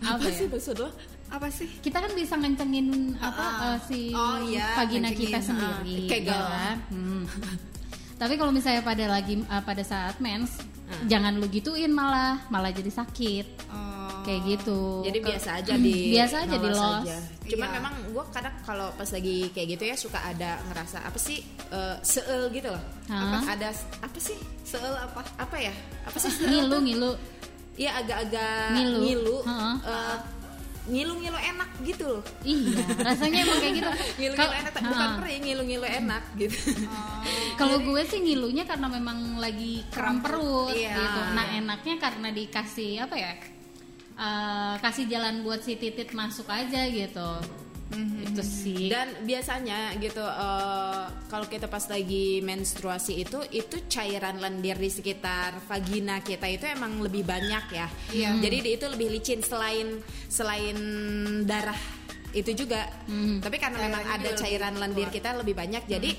Apa 0.00 0.24
ya? 0.24 0.44
maksud 0.46 0.76
lo? 0.78 0.88
Apa 1.26 1.46
sih 1.48 1.66
kita 1.78 1.98
kan 1.98 2.12
bisa 2.12 2.34
ngencengin 2.34 2.88
apa 3.18 3.44
eh, 3.66 3.78
si 3.82 4.00
oh 4.10 4.38
iya, 4.42 4.74
vagina 4.74 5.08
ngencengin, 5.08 5.20
kita 5.24 5.36
ah, 5.36 5.44
sendiri 5.44 5.96
kegel. 6.06 6.30
ya 6.30 6.42
kan? 6.44 6.76
Hmm. 6.92 7.24
tapi 8.14 8.34
kalau 8.34 8.50
misalnya 8.50 8.80
pada 8.80 9.04
lagi 9.06 9.34
eh, 9.38 9.62
pada 9.62 9.82
saat 9.82 10.16
mens 10.18 10.60
Ah. 10.84 11.00
jangan 11.08 11.32
lu 11.34 11.48
gituin 11.48 11.88
malah 11.88 12.44
malah 12.46 12.68
jadi 12.68 12.92
sakit 12.92 13.72
Oh, 13.72 14.20
kayak 14.20 14.40
gitu 14.46 15.00
Jadi 15.02 15.16
Ke- 15.18 15.26
biasa 15.32 15.48
aja 15.56 15.72
di 15.80 16.12
biasa 16.12 16.36
aja 16.44 16.54
di 16.54 16.60
ngawas 16.60 16.76
los 16.76 17.08
aja. 17.08 17.18
Cuman 17.42 17.64
Iya. 17.64 17.74
memang 17.74 17.94
gue 18.06 18.24
kadang 18.30 18.52
kalau 18.60 18.88
pas 18.92 19.08
lagi 19.08 19.36
kayak 19.50 19.68
gitu 19.70 19.84
ya 19.86 19.96
suka 19.96 20.20
ada 20.22 20.60
ngerasa 20.62 21.00
apa 21.00 21.16
sih 21.16 21.40
eh, 21.66 21.96
seel 22.04 22.52
gitu 22.52 22.68
loh. 22.68 22.84
Apa 23.08 23.38
ada 23.50 23.72
apa 23.98 24.18
sih? 24.20 24.36
seel 24.60 24.84
apa 24.92 25.24
Apa 25.40 25.56
ya? 25.56 25.72
Apa 26.04 26.16
sih 26.20 26.28
ngilu 26.52 26.76
ngilu 26.78 27.12
Iya 27.74 27.90
agak-agak 27.98 28.76
Ngilu. 28.76 29.00
ngilu. 29.00 29.36
Eh, 29.80 30.16
ngilu-ngilu 30.84 31.38
enak 31.38 31.70
gitu 31.80 32.04
loh. 32.10 32.22
iya 32.42 32.76
rasanya 33.00 33.40
emang 33.40 33.58
kayak 33.58 33.74
gitu 33.74 33.90
Ngilu-ngilu 34.20 34.54
enak 34.54 34.72
bukan 34.76 34.94
Ha. 35.06 35.16
perih, 35.16 35.36
ngilu-ngilu 35.40 35.86
enak 35.86 36.22
gitu. 36.36 36.56
Kalau 37.54 37.76
gue 37.80 38.02
sih 38.04 38.20
ngilunya 38.20 38.64
karena 38.64 38.86
memang 38.88 39.18
lagi 39.36 39.80
kram 39.88 40.20
perut 40.20 40.70
Iya. 40.70 40.92
gitu. 40.92 41.20
Nah 41.32 41.46
enaknya 41.54 41.94
karena 41.96 42.28
dikasih 42.30 43.00
apa 43.00 43.16
ya? 43.16 43.32
eh, 44.14 44.74
kasih 44.78 45.08
jalan 45.08 45.42
buat 45.42 45.58
si 45.58 45.74
titit 45.74 46.12
masuk 46.12 46.46
aja 46.46 46.86
gitu. 46.86 47.30
Itu 47.92 48.42
sih. 48.42 48.88
Dan 48.88 49.22
biasanya 49.22 49.94
gitu 49.98 50.24
eh, 50.24 51.04
kalau 51.28 51.46
kita 51.46 51.68
pas 51.68 51.84
lagi 51.86 52.40
menstruasi 52.40 53.22
itu 53.22 53.38
itu 53.50 53.86
cairan 53.86 54.40
lendir 54.40 54.74
di 54.74 54.88
sekitar 54.88 55.62
vagina 55.62 56.18
kita 56.18 56.48
itu 56.48 56.64
emang 56.66 56.98
lebih 56.98 57.22
banyak 57.22 57.64
ya. 57.70 57.86
Jadi 58.40 58.56
di- 58.60 58.72
itu 58.74 58.86
lebih 58.88 59.08
licin 59.12 59.44
selain 59.44 60.00
selain 60.26 60.76
darah 61.44 61.78
itu 62.34 62.50
juga. 62.56 62.82
Tapi 63.38 63.56
karena 63.62 63.78
memang 63.78 64.02
ada 64.02 64.30
cairan 64.34 64.74
lendir 64.74 65.06
keluar. 65.06 65.14
kita 65.14 65.30
lebih 65.38 65.54
banyak 65.54 65.82
jadi 65.86 66.10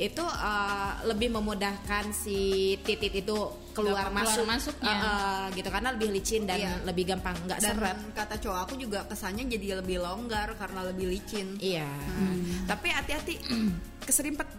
itu 0.00 0.24
eh, 0.24 0.92
lebih 1.04 1.28
memudahkan 1.30 2.08
si 2.10 2.38
titit 2.80 3.20
itu 3.20 3.36
keluar 3.70 4.08
Gampang 4.08 4.24
masuk 4.24 4.42
keluar 4.42 4.56
masuknya. 4.56 4.90
Eh, 4.90 5.04
eh, 5.04 5.44
gitu 5.54 5.68
karena 5.68 5.88
lebih 5.92 6.08
licin 6.10 6.42
dan 6.42 6.58
Iya. 6.58 6.72
lebih 6.82 7.04
gampang 7.06 7.36
nggak 7.44 7.60
seret. 7.60 7.96
kata 8.12 8.34
cowok 8.40 8.58
aku 8.64 8.74
juga 8.76 9.04
kesannya 9.04 9.44
jadi 9.46 9.78
lebih 9.78 10.00
longgar 10.00 10.56
karena 10.56 10.80
lebih 10.88 11.06
licin 11.06 11.60
Iya. 11.60 11.86
Tapi 12.64 12.88
hati-hati 12.88 13.34
keserimpet. 14.08 14.48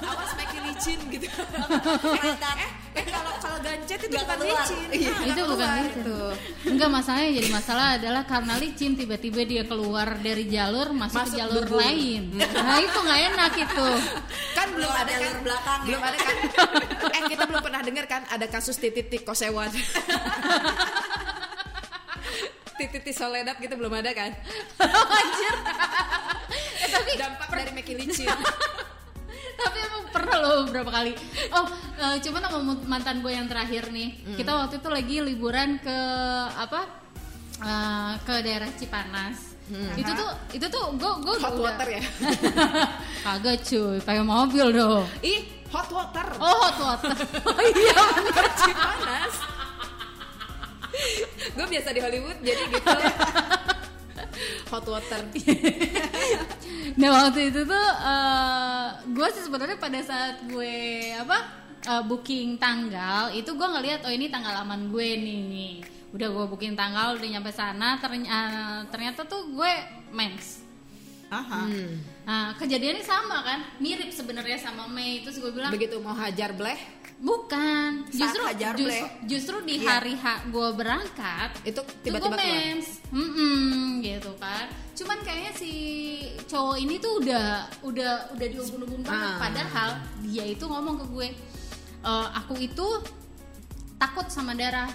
Awas 0.00 0.32
makin 0.34 0.60
licin 0.64 0.98
gitu. 1.08 1.26
eh, 1.28 2.34
eh 2.94 3.04
kalau 3.06 3.32
kalau 3.38 3.58
gancet 3.58 4.00
itu 4.00 4.08
Nggak 4.08 4.24
bukan 4.24 4.38
keluar. 4.38 4.58
licin. 4.60 4.88
Iya. 4.90 5.10
Ah, 5.10 5.24
itu 5.24 5.40
bukan 5.42 5.56
keluar 5.58 5.86
itu. 5.88 6.18
Enggak 6.68 6.90
masalahnya 6.90 7.30
jadi 7.34 7.48
masalah 7.50 7.86
adalah 7.94 8.22
karena 8.24 8.54
licin 8.56 8.92
tiba-tiba 8.94 9.40
dia 9.42 9.62
keluar 9.62 10.08
dari 10.18 10.44
jalur 10.46 10.88
masuk, 10.90 11.18
Masuk 11.18 11.30
ke 11.30 11.38
jalur 11.38 11.64
dubur. 11.64 11.78
lain. 11.78 12.22
Nah 12.36 12.78
itu 12.78 12.98
nggak 12.98 13.20
enak 13.28 13.52
itu. 13.58 13.88
Kan 14.52 14.68
belum 14.72 14.90
ada 14.90 15.06
kan 15.06 15.20
jalur 15.20 15.40
belakang 15.40 15.78
ya. 15.78 15.86
belum 15.86 16.02
ada 16.02 16.16
kan. 16.18 16.36
eh 17.08 17.22
kita 17.28 17.42
belum 17.44 17.62
pernah 17.62 17.80
dengar 17.80 18.04
kan 18.06 18.22
ada 18.26 18.46
kasus 18.46 18.76
titik 18.76 19.22
kosewan. 19.22 19.70
titik 22.78 23.10
soledad 23.10 23.56
gitu 23.58 23.74
belum 23.74 23.90
ada 23.92 24.10
kan? 24.12 24.30
Anjir. 25.18 25.54
eh, 26.78 26.88
tapi 26.88 27.10
Dampak 27.14 27.48
dari 27.50 27.72
makin 27.72 27.94
licin. 27.98 28.28
tapi 29.58 29.78
emang 29.80 30.02
pernah 30.08 30.36
loh 30.38 30.56
beberapa 30.64 30.90
kali 30.92 31.12
oh 31.50 31.66
eh, 31.96 32.16
cuman 32.20 32.40
sama 32.40 32.58
mantan 32.84 33.18
gue 33.18 33.30
yang 33.30 33.44
terakhir 33.44 33.90
nih 33.90 34.08
Hmm. 34.22 34.36
kita 34.36 34.50
waktu 34.56 34.74
itu 34.76 34.88
lagi 34.88 35.16
liburan 35.20 35.76
ke 35.78 35.98
apa 36.54 36.80
eh, 37.60 38.12
ke 38.20 38.34
daerah 38.40 38.70
Cipanas 38.72 39.58
itu 39.94 40.08
tuh 40.08 40.28
itu 40.50 40.66
tuh 40.66 40.84
gue 40.94 41.12
gue 41.20 41.34
Hmm. 41.34 41.44
Hot 41.44 41.58
water 41.60 41.88
ya. 41.90 42.02
kagak 43.26 43.56
cuy 43.60 44.00
pakai 44.00 44.24
mobil 44.24 44.66
dong 44.70 45.04
Ih, 45.20 45.40
hot 45.68 45.90
water. 45.90 46.26
oh 46.38 46.56
hot 46.56 46.78
water 46.78 47.12
oh 47.48 47.60
iya 47.60 47.98
bener. 48.16 48.46
Cipanas. 48.62 49.34
gue 51.50 51.66
biasa 51.68 51.88
di 51.90 52.00
Hollywood 52.00 52.38
jadi 52.40 52.62
gitu. 52.64 52.96
Hot 54.70 54.86
water. 54.86 55.20
nah 57.00 57.08
waktu 57.24 57.52
itu 57.52 57.60
tuh 57.64 57.86
eh, 58.04 58.86
gue 59.12 59.28
sih 59.34 59.42
sebenarnya 59.44 59.76
pada 59.76 60.00
saat 60.02 60.42
gue 60.48 60.76
apa 61.14 61.38
eh, 61.84 62.02
booking 62.06 62.56
tanggal 62.56 63.30
itu 63.34 63.50
gue 63.52 63.68
ngeliat 63.68 64.06
oh 64.06 64.12
ini 64.12 64.30
tanggal 64.32 64.64
aman 64.64 64.88
gue 64.88 65.08
nih 65.18 65.72
udah 66.08 66.28
gue 66.32 66.44
booking 66.48 66.72
tanggal 66.72 67.20
udah 67.20 67.28
nyampe 67.28 67.52
sana 67.52 68.00
ternyata 68.00 68.88
ternyata 68.88 69.28
tuh 69.28 69.52
gue 69.52 69.72
mens 70.16 70.64
Aha. 71.28 71.68
Hmm. 71.68 72.00
nah 72.24 72.56
kejadiannya 72.56 73.04
sama 73.04 73.44
kan 73.44 73.60
mirip 73.84 74.08
sebenarnya 74.08 74.56
sama 74.56 74.88
Mei 74.88 75.20
terus 75.20 75.36
gue 75.36 75.52
bilang 75.52 75.68
Begitu 75.68 76.00
mau 76.00 76.16
hajar 76.16 76.56
bleh, 76.56 76.80
bukan 77.18 78.06
Saat 78.06 78.14
justru 78.14 78.42
hajar 78.44 78.72
justru, 78.72 78.86
bleh. 78.86 79.26
justru 79.26 79.56
di 79.62 79.74
Iya. 79.76 79.90
hari 79.92 80.14
H 80.14 80.24
gue 80.48 80.68
berangkat 80.72 81.50
itu 81.64 81.80
tiba-tiba 82.00 82.36
mens 82.36 83.02
Mm-mm, 83.10 83.98
gitu 84.00 84.30
kan 84.38 84.66
cuman 84.94 85.18
kayaknya 85.20 85.52
si 85.52 85.72
cowok 86.44 86.76
ini 86.76 86.94
tuh 86.96 87.18
udah 87.18 87.46
udah 87.82 88.12
udah 88.32 88.46
diubun-ubun 88.48 89.02
banget 89.02 89.30
Ah. 89.30 89.38
padahal 89.40 89.88
dia 90.22 90.44
itu 90.46 90.62
ngomong 90.62 90.96
ke 90.96 91.06
gue 91.08 91.28
"Eh, 92.00 92.26
aku 92.32 92.54
itu 92.56 92.86
takut 93.96 94.26
sama 94.28 94.54
darah 94.54 94.86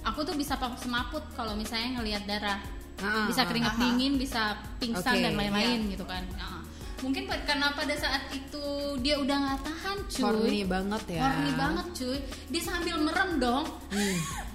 aku 0.00 0.22
tuh 0.22 0.34
bisa 0.34 0.58
semaput 0.76 1.22
kalau 1.32 1.54
misalnya 1.54 1.94
ngelihat 1.96 2.26
darah 2.26 2.58
Ah, 2.98 3.30
bisa 3.30 3.42
ah, 3.42 3.46
keringat 3.46 3.78
aha. 3.78 3.82
dingin 3.84 4.18
bisa 4.18 4.42
pingsan 4.76 5.14
Oke, 5.14 5.22
dan 5.22 5.38
lain-lain 5.38 5.86
gitu 5.88 6.02
kan 6.02 6.26
Ah. 6.34 6.57
Mungkin 6.98 7.30
karena 7.46 7.70
pada 7.72 7.94
saat 7.94 8.26
itu 8.34 8.66
dia 8.98 9.14
udah 9.18 9.36
nggak 9.38 9.60
tahan 9.62 9.96
cuy. 10.10 10.22
Horny 10.22 10.62
banget 10.66 11.02
ya. 11.06 11.20
Hmm. 11.22 11.30
horny 11.30 11.52
banget 11.54 11.86
cuy. 11.94 12.18
Dia 12.50 12.62
sambil 12.62 12.96
merem 12.98 13.30
dong. 13.38 13.66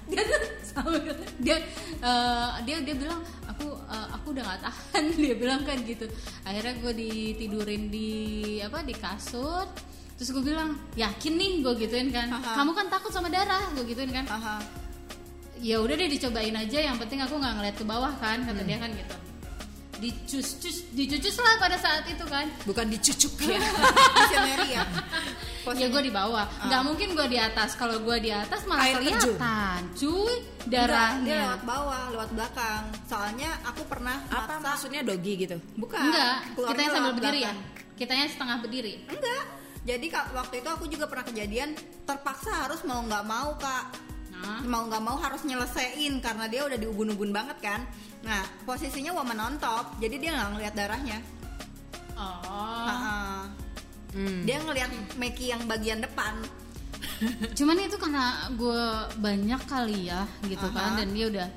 Dia 0.04 0.20
tuh 0.20 0.42
sambil 0.68 1.16
dia 1.40 1.64
eh, 2.04 2.50
dia 2.68 2.84
dia 2.84 2.92
bilang 2.92 3.24
aku 3.48 3.72
eh, 3.88 4.08
aku 4.12 4.36
udah 4.36 4.44
nggak 4.44 4.62
tahan. 4.68 5.04
Dia 5.24 5.36
bilang 5.40 5.64
kan 5.64 5.80
gitu. 5.88 6.04
Akhirnya 6.44 6.76
gue 6.76 6.92
ditidurin 6.92 7.88
di 7.88 8.10
apa 8.60 8.84
di 8.84 8.92
kasur. 8.92 9.64
Terus 10.20 10.30
gue 10.36 10.44
bilang 10.44 10.76
yakin 11.00 11.34
nih? 11.40 11.52
Gue 11.64 11.74
gituin 11.80 12.12
kan. 12.12 12.28
Aha. 12.36 12.52
kamu 12.60 12.76
kan 12.76 12.92
takut 12.92 13.16
sama 13.16 13.32
darah. 13.32 13.64
Gue 13.72 13.88
gituin 13.88 14.12
kan. 14.12 14.28
Aha. 14.28 14.60
ya 15.64 15.80
udah 15.80 15.96
deh 15.96 16.12
dicobain 16.12 16.52
aja. 16.52 16.80
Yang 16.84 17.08
penting 17.08 17.24
aku 17.24 17.40
nggak 17.40 17.54
ngeliat 17.56 17.76
ke 17.80 17.86
bawah 17.88 18.12
kan 18.20 18.44
kata 18.44 18.60
Hmm. 18.60 18.68
dia 18.68 18.78
kan 18.84 18.92
gitu 18.92 19.16
dicus 20.04 20.60
cus 20.60 20.78
dicucus 20.92 21.36
lah 21.38 21.56
pada 21.58 21.76
saat 21.76 22.04
itu 22.06 22.26
kan 22.26 22.46
Bukan 22.64 22.86
dicucuk 22.88 23.34
ya. 23.48 23.60
Visionary 24.14 24.68
ya. 24.78 24.84
ya 25.72 25.88
gue 25.88 26.02
di 26.04 26.12
bawah 26.12 26.44
nggak 26.62 26.82
mungkin 26.84 27.08
gue 27.14 27.28
di 27.30 27.40
atas 27.40 27.74
kalau 27.74 27.98
gue 27.98 28.18
di 28.20 28.30
atas 28.30 28.68
malah 28.68 28.84
Air 28.84 29.00
terjun. 29.00 29.16
kelihatan 29.34 29.82
cuy 29.96 30.36
Enggak, 30.64 30.70
dia 30.70 30.80
darahnya 30.86 31.40
lewat 31.46 31.64
bawah, 31.66 32.04
lewat 32.10 32.30
belakang. 32.32 32.84
Soalnya 33.04 33.52
aku 33.64 33.84
pernah 33.84 34.16
Apa 34.26 34.48
maksa- 34.54 34.64
maksudnya 34.66 35.02
doggy 35.02 35.34
gitu? 35.38 35.58
Bukan. 35.76 36.00
enggak 36.02 36.36
kita 36.58 36.80
yang 36.82 36.92
sambil 36.94 37.14
berdiri 37.14 37.40
ya 37.40 37.52
belakang. 37.52 37.58
kita 37.94 38.14
yang 38.14 38.30
setengah 38.30 38.58
berdiri 38.60 38.94
Enggak. 39.08 39.44
Jadi 39.84 40.06
kak 40.08 40.26
waktu 40.32 40.56
itu 40.58 40.70
aku 40.70 40.86
juga 40.88 41.06
pernah 41.06 41.26
kejadian 41.26 41.76
terpaksa 42.04 42.52
harus 42.64 42.80
mau 42.84 43.00
nggak 43.02 43.24
mau 43.24 43.52
kak 43.58 43.84
Nah, 44.44 44.60
mau 44.62 44.84
nggak 44.86 45.00
mau 45.00 45.16
harus 45.16 45.42
nyelesain 45.42 46.20
karena 46.20 46.46
dia 46.46 46.62
udah 46.64 46.76
di 46.76 46.84
ubun-ubun 46.84 47.32
banget 47.32 47.58
kan. 47.60 47.82
Nah 48.22 48.44
posisinya 48.64 49.12
woman 49.12 49.40
on 49.40 49.56
top, 49.56 49.96
jadi 49.98 50.16
dia 50.18 50.32
nggak 50.34 50.50
ngeliat 50.52 50.74
darahnya. 50.74 51.20
oh. 52.14 52.84
Ha-ha. 52.84 53.48
Hmm. 54.12 54.44
Dia 54.44 54.60
ngeliat 54.60 54.92
Meki 55.16 55.46
yang 55.50 55.64
bagian 55.64 56.00
depan. 56.00 56.38
Cuman 57.58 57.80
itu 57.80 57.96
karena 57.96 58.26
gue 58.52 58.84
banyak 59.18 59.62
kali 59.64 60.08
ya 60.08 60.28
gitu 60.44 60.68
kan 60.70 60.94
Aha. 60.94 61.00
dan 61.00 61.10
dia 61.10 61.28
udah 61.30 61.50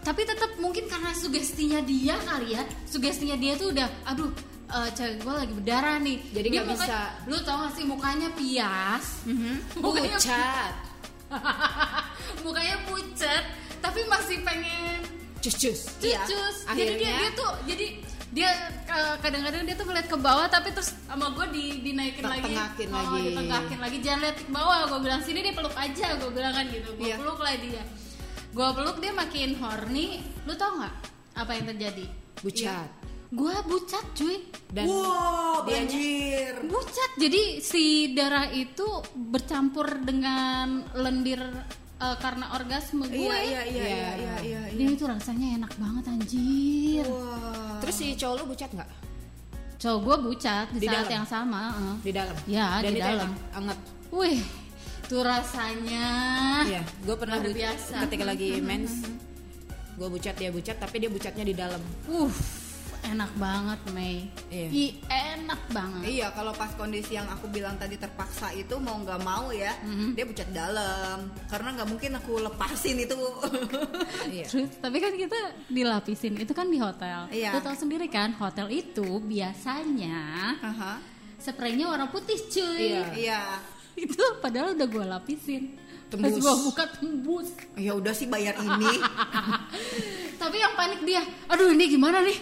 tapi 0.00 0.24
tetap 0.24 0.56
mungkin 0.56 0.88
karena 0.88 1.12
sugestinya 1.12 1.84
dia 1.84 2.16
kali 2.18 2.56
ya 2.56 2.64
sugestinya 2.84 3.36
dia 3.36 3.52
tuh 3.52 3.68
udah 3.68 3.84
aduh 4.06 4.32
eh, 4.66 4.88
cewek 4.90 5.20
gue 5.20 5.34
lagi 5.34 5.52
berdarah 5.52 5.96
nih 6.00 6.18
Jadi 6.32 6.46
Dia 6.48 6.56
nggak 6.56 6.68
muka- 6.72 6.88
bisa. 6.88 7.00
lu 7.28 7.36
tau 7.38 7.56
gak 7.60 7.72
sih 7.76 7.84
mukanya 7.84 8.28
pias 8.32 9.04
mukanya 9.76 10.16
Pucat. 10.16 10.72
mukanya 12.44 12.76
pucat 12.84 13.44
tapi 13.80 14.00
masih 14.06 14.42
pengen 14.42 15.00
Cus-cus. 15.40 15.96
Iya. 15.98 16.20
cucus 16.20 16.56
jadi 16.68 16.92
dia, 16.94 17.08
Akhirnya- 17.08 17.16
dia 17.16 17.30
tuh 17.32 17.52
jadi 17.64 17.86
dia 18.30 18.50
eh, 18.86 19.14
kadang-kadang 19.18 19.66
dia 19.66 19.74
tuh 19.74 19.86
ngeliat 19.88 20.06
ke 20.06 20.14
bawah 20.14 20.46
tapi 20.46 20.70
terus 20.70 20.94
sama 21.02 21.32
gue 21.32 21.46
di 21.50 21.64
dinaikin 21.82 22.22
lagi 22.22 22.54
oh, 22.54 22.94
lagi. 22.94 23.26
ditengakin 23.26 23.78
lagi 23.80 23.98
jangan 23.98 24.20
lihat 24.22 24.36
ke 24.38 24.46
bawah 24.48 24.78
gue 24.86 25.00
bilang 25.02 25.22
sini 25.24 25.42
deh 25.42 25.50
peluk 25.50 25.74
aja 25.74 26.06
gue 26.14 26.30
bilang 26.30 26.52
kan 26.52 26.64
gitu 26.68 26.94
gue 26.94 27.08
Iya. 27.08 27.16
peluk 27.18 27.40
lah 27.40 27.54
dia 27.56 27.82
gue 28.50 28.68
peluk 28.70 28.96
dia 29.00 29.12
makin 29.12 29.50
horny 29.58 30.06
lu 30.44 30.54
tau 30.54 30.78
nggak 30.78 30.94
apa 31.34 31.50
yang 31.54 31.66
terjadi 31.66 32.06
Bucat. 32.40 32.88
Gue 33.30 33.54
bucat 33.64 34.04
cuy 34.12 34.36
Dan 34.68 34.86
wow, 34.86 35.62
dianya- 35.62 35.86
banjir. 35.86 36.52
bucat 36.64 37.10
jadi 37.16 37.42
si 37.60 37.84
darah 38.10 38.46
itu 38.48 38.86
bercampur 39.14 39.86
dengan 40.00 40.82
lendir 40.92 41.38
eh, 41.96 42.16
karena 42.16 42.50
orgasme 42.52 43.06
gue 43.06 43.16
Iya 43.16 43.38
iya 43.40 43.62
iya 43.62 43.62
Iya. 43.62 43.86
iya 43.86 44.10
iya 44.16 44.34
iya. 44.42 44.60
dia 44.72 44.88
itu 44.90 45.04
rasanya 45.04 45.46
enak 45.56 45.72
banget 45.76 46.04
anjir 46.08 47.06
Wah. 47.06 47.78
Terus 47.78 47.94
si 47.96 48.06
cowok 48.14 48.34
lu 48.36 48.44
bucat 48.48 48.70
nggak? 48.72 48.90
cowok 49.78 49.98
gue 49.98 50.16
bucat 50.26 50.66
di, 50.68 50.76
Di 50.76 50.86
saat 50.86 50.96
dalam? 51.00 51.14
yang 51.14 51.24
sama 51.24 51.60
eh. 51.70 51.96
Di 52.02 52.12
dalam. 52.12 52.36
Ya, 52.44 52.66
Dan 52.78 52.92
di 52.92 53.00
dalam. 53.00 53.30
Anget. 53.50 53.78
Wih, 54.10 54.40
itu 55.00 55.16
rasanya. 55.16 56.08
Iya, 56.62 56.82
gue 57.00 57.16
pernah 57.16 57.40
biasa. 57.40 58.04
ketika 58.04 58.24
lagi 58.26 58.58
mens, 58.68 59.08
gue 59.94 60.04
bucat 60.06 60.36
dia 60.36 60.50
bucat, 60.50 60.76
tapi 60.76 61.00
dia 61.00 61.08
bucatnya 61.08 61.40
di 61.42 61.54
dalam. 61.54 61.80
Uh, 62.04 62.28
enak 63.02 63.32
banget 63.34 63.80
Mei. 63.90 64.28
Iya. 64.48 64.68
Ih, 64.68 64.90
enak 65.06 65.60
banget. 65.68 66.02
Iya, 66.06 66.26
kalau 66.30 66.52
pas 66.52 66.70
kondisi 66.72 67.14
yang 67.14 67.26
aku 67.26 67.46
bilang 67.46 67.74
tadi 67.74 67.94
terpaksa 67.94 68.50
itu 68.50 68.76
mau 68.76 68.96
nggak 68.96 69.20
mau 69.20 69.48
ya, 69.50 69.72
Mhm. 69.80 70.12
dia 70.12 70.24
bucat 70.24 70.48
dalam. 70.50 71.28
Karena 71.46 71.68
nggak 71.74 71.88
mungkin 71.88 72.10
aku 72.16 72.32
lepasin 72.40 72.96
itu. 72.98 73.16
Iya. 74.30 74.46
Terus, 74.46 74.70
tapi 74.78 74.96
kan 74.98 75.12
kita 75.12 75.38
dilapisin 75.66 76.34
itu 76.36 76.52
kan 76.52 76.66
di 76.66 76.78
hotel. 76.78 77.26
Iya. 77.28 77.56
Tahu 77.56 77.76
sendiri 77.76 78.06
kan, 78.06 78.32
hotel 78.34 78.68
itu 78.68 79.18
biasanya 79.20 80.54
Aha. 80.60 80.92
spraynya 81.36 81.86
warna 81.86 82.06
putih 82.06 82.36
cuy. 82.42 82.90
Iya. 82.90 83.04
Iya. 83.14 83.40
Itu 84.00 84.16
padahal 84.40 84.72
udah 84.72 84.86
gue 84.86 85.04
lapisin. 85.04 85.76
Pas 86.08 86.16
Tembus. 86.16 86.40
gue 86.40 86.54
buka 86.64 86.84
tembus. 86.90 87.48
Ya 87.76 87.92
udah 87.92 88.10
sih 88.10 88.24
bayar 88.24 88.56
ini. 88.56 88.96
Tapi 90.40 90.56
yang 90.56 90.72
panik 90.72 91.04
dia, 91.04 91.20
aduh 91.46 91.70
ini 91.70 91.84
gimana 91.86 92.18
nih? 92.20 92.38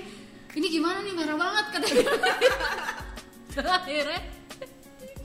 Ini 0.59 0.67
gimana 0.75 0.99
nih 1.07 1.15
merah 1.15 1.37
banget 1.38 1.67
katanya. 1.71 2.07
Akhirnya 3.79 4.21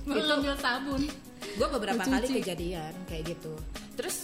gue 0.05 0.21
ngambil 0.21 0.55
sabun. 0.61 1.01
Gue 1.57 1.67
beberapa 1.73 2.01
kali 2.05 2.27
kejadian 2.37 2.93
kayak 3.09 3.33
gitu. 3.33 3.57
Terus 3.97 4.17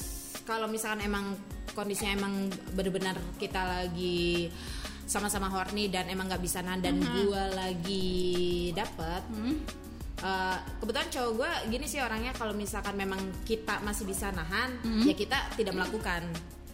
kalau 0.45 0.69
misalkan 0.69 1.01
emang 1.09 1.33
kondisinya 1.73 2.13
emang 2.13 2.33
benar-benar 2.77 3.17
kita 3.41 3.61
lagi 3.61 4.49
sama-sama 5.09 5.49
horny 5.49 5.89
dan 5.89 6.05
emang 6.05 6.29
nggak 6.29 6.43
bisa 6.45 6.61
nahan 6.61 6.85
dan 6.85 7.01
gue 7.01 7.43
lagi 7.57 8.09
dapet 8.77 9.25
eh, 10.21 10.57
kebetulan 10.77 11.09
cowok 11.09 11.31
gue 11.33 11.51
gini 11.73 11.85
sih 11.89 11.97
orangnya 11.97 12.29
kalau 12.37 12.53
misalkan 12.53 12.93
memang 12.93 13.17
kita 13.41 13.81
masih 13.81 14.05
bisa 14.05 14.29
nahan 14.29 14.77
ya 15.09 15.17
kita 15.17 15.49
tidak 15.57 15.73
melakukan 15.73 16.21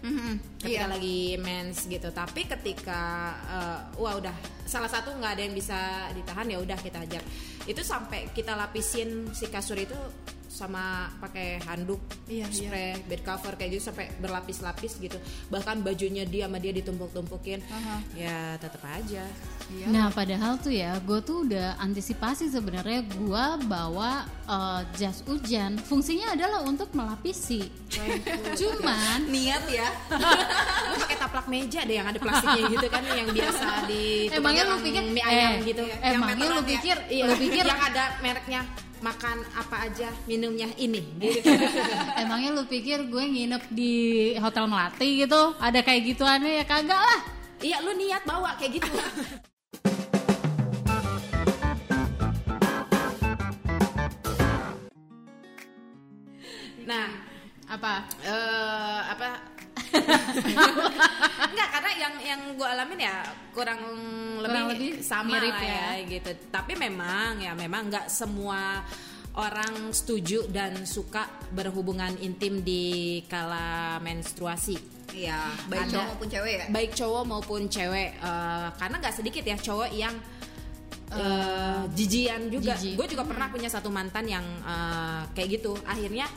Mhm. 0.04 0.60
ketika 0.62 0.86
Iya. 0.86 0.92
lagi 0.92 1.20
mens 1.40 1.86
gitu 1.86 2.10
tapi 2.12 2.46
ketika 2.46 3.00
eh, 3.48 3.80
wah 3.96 4.14
udah 4.18 4.36
salah 4.66 4.90
satu 4.90 5.14
nggak 5.16 5.32
ada 5.38 5.44
yang 5.46 5.56
bisa 5.56 6.10
ditahan 6.12 6.46
ya 6.50 6.58
udah 6.60 6.78
kita 6.78 7.00
hajar 7.06 7.24
itu 7.66 7.82
sampai 7.82 8.30
kita 8.34 8.54
lapisin 8.54 9.30
si 9.34 9.48
kasur 9.48 9.78
itu 9.78 9.96
sama 10.56 11.12
pakai 11.20 11.60
handuk 11.68 12.00
Iya, 12.26 12.48
spray 12.48 12.96
bed 13.04 13.22
cover 13.22 13.54
kayak 13.54 13.76
gitu 13.76 13.92
sampai 13.92 14.08
berlapis-lapis 14.18 14.96
gitu 14.98 15.20
bahkan 15.52 15.84
bajunya 15.84 16.24
dia 16.24 16.48
sama 16.48 16.58
dia 16.58 16.72
ditumpuk-tumpukin 16.72 17.60
Aha. 17.68 17.96
ya 18.16 18.38
tetap 18.56 18.80
aja 18.88 19.28
Iya. 19.66 19.90
Nah 19.90 20.14
padahal 20.14 20.62
tuh 20.62 20.70
ya, 20.70 20.94
gue 21.02 21.20
tuh 21.26 21.42
udah 21.42 21.82
antisipasi 21.82 22.54
sebenarnya 22.54 23.02
gue 23.02 23.46
bawa 23.66 24.22
eh, 24.46 24.82
jas 24.94 25.26
hujan. 25.26 25.82
Fungsinya 25.82 26.38
adalah 26.38 26.62
untuk 26.62 26.94
melapisi. 26.94 27.66
Cuman 28.54 29.26
niat 29.34 29.66
ya. 29.66 29.90
lu 30.94 30.96
pakai 31.02 31.18
taplak 31.18 31.50
meja 31.50 31.82
deh 31.82 31.98
yang 31.98 32.06
ada 32.06 32.20
plastiknya 32.22 32.64
gitu 32.70 32.88
kan 32.94 33.02
yang 33.10 33.26
biasa 33.34 33.90
di 33.90 34.30
Emangnya 34.30 34.64
lu 34.70 34.78
pikir 34.86 35.04
mie 35.10 35.24
ayam 35.26 35.52
eh, 35.58 35.60
gitu 35.66 35.82
Yang 35.82 36.14
Emangnya 36.14 36.46
lu 36.46 36.62
ya? 36.62 36.70
pikir 36.70 36.96
Iya, 37.10 37.24
lu 37.26 37.34
pikir 37.42 37.64
yang 37.66 37.82
ada 37.82 38.04
mereknya 38.22 38.62
makan 39.06 39.38
apa 39.54 39.86
aja 39.86 40.10
minumnya 40.26 40.66
ini 40.82 40.98
gitu. 41.22 41.54
emangnya 42.26 42.58
lu 42.58 42.66
pikir 42.66 43.06
gue 43.06 43.22
nginep 43.22 43.64
di 43.70 43.94
hotel 44.42 44.66
melati 44.66 45.22
gitu? 45.22 45.54
Ada 45.62 45.86
kayak 45.86 46.02
gituannya 46.10 46.52
ya 46.62 46.66
kagak 46.66 46.98
lah. 46.98 47.20
iya 47.62 47.78
lu 47.86 47.94
niat 47.94 48.26
bawa 48.26 48.58
kayak 48.58 48.82
gitu 48.82 48.90
nah 56.86 57.10
Apa? 57.66 58.06
eh 58.22 59.02
apa 59.10 59.55
Enggak 61.46 61.70
karena 61.72 61.92
yang 61.96 62.14
yang 62.22 62.42
gue 62.56 62.68
alamin 62.68 63.00
ya 63.02 63.16
kurang 63.56 63.80
lebih, 64.42 64.52
Kurang 64.52 64.68
lebih 64.76 64.90
sama 65.02 65.30
mirip 65.38 65.56
lah 65.56 65.64
ya. 65.64 65.84
ya. 66.00 66.08
gitu. 66.10 66.32
Tapi 66.52 66.74
memang 66.76 67.40
ya 67.40 67.52
memang 67.56 67.88
nggak 67.88 68.08
semua 68.12 68.84
orang 69.36 69.92
setuju 69.92 70.48
dan 70.48 70.88
suka 70.88 71.28
berhubungan 71.52 72.16
intim 72.24 72.64
di 72.64 73.20
kala 73.28 74.00
menstruasi. 74.00 74.96
Iya, 75.12 75.38
baik 75.68 75.88
Ada. 75.88 75.92
cowok 75.92 76.08
maupun 76.12 76.28
cewek 76.32 76.54
ya. 76.56 76.66
Baik 76.72 76.92
cowok 76.96 77.24
maupun 77.24 77.62
cewek 77.68 78.10
Eh, 78.16 78.68
karena 78.80 78.96
nggak 79.00 79.16
sedikit 79.16 79.44
ya 79.44 79.56
cowok 79.60 79.90
yang 79.92 80.16
eh, 81.12 81.82
jijian 81.96 82.48
juga. 82.52 82.76
Gue 82.80 83.08
juga 83.08 83.24
pernah 83.24 83.48
punya 83.52 83.70
satu 83.70 83.92
mantan 83.92 84.26
yang 84.28 84.44
eh, 84.64 85.22
kayak 85.36 85.60
gitu. 85.62 85.76
Akhirnya 85.84 86.28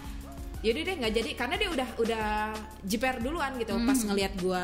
yaudah 0.60 0.82
deh 0.82 0.94
nggak 0.96 1.12
jadi. 1.14 1.30
Karena 1.34 1.54
dia 1.54 1.68
udah 1.68 1.88
udah 1.98 2.26
jiper 2.82 3.14
duluan 3.18 3.54
gitu. 3.56 3.74
Pas 3.80 3.98
ngelihat 3.98 4.32
gue 4.34 4.62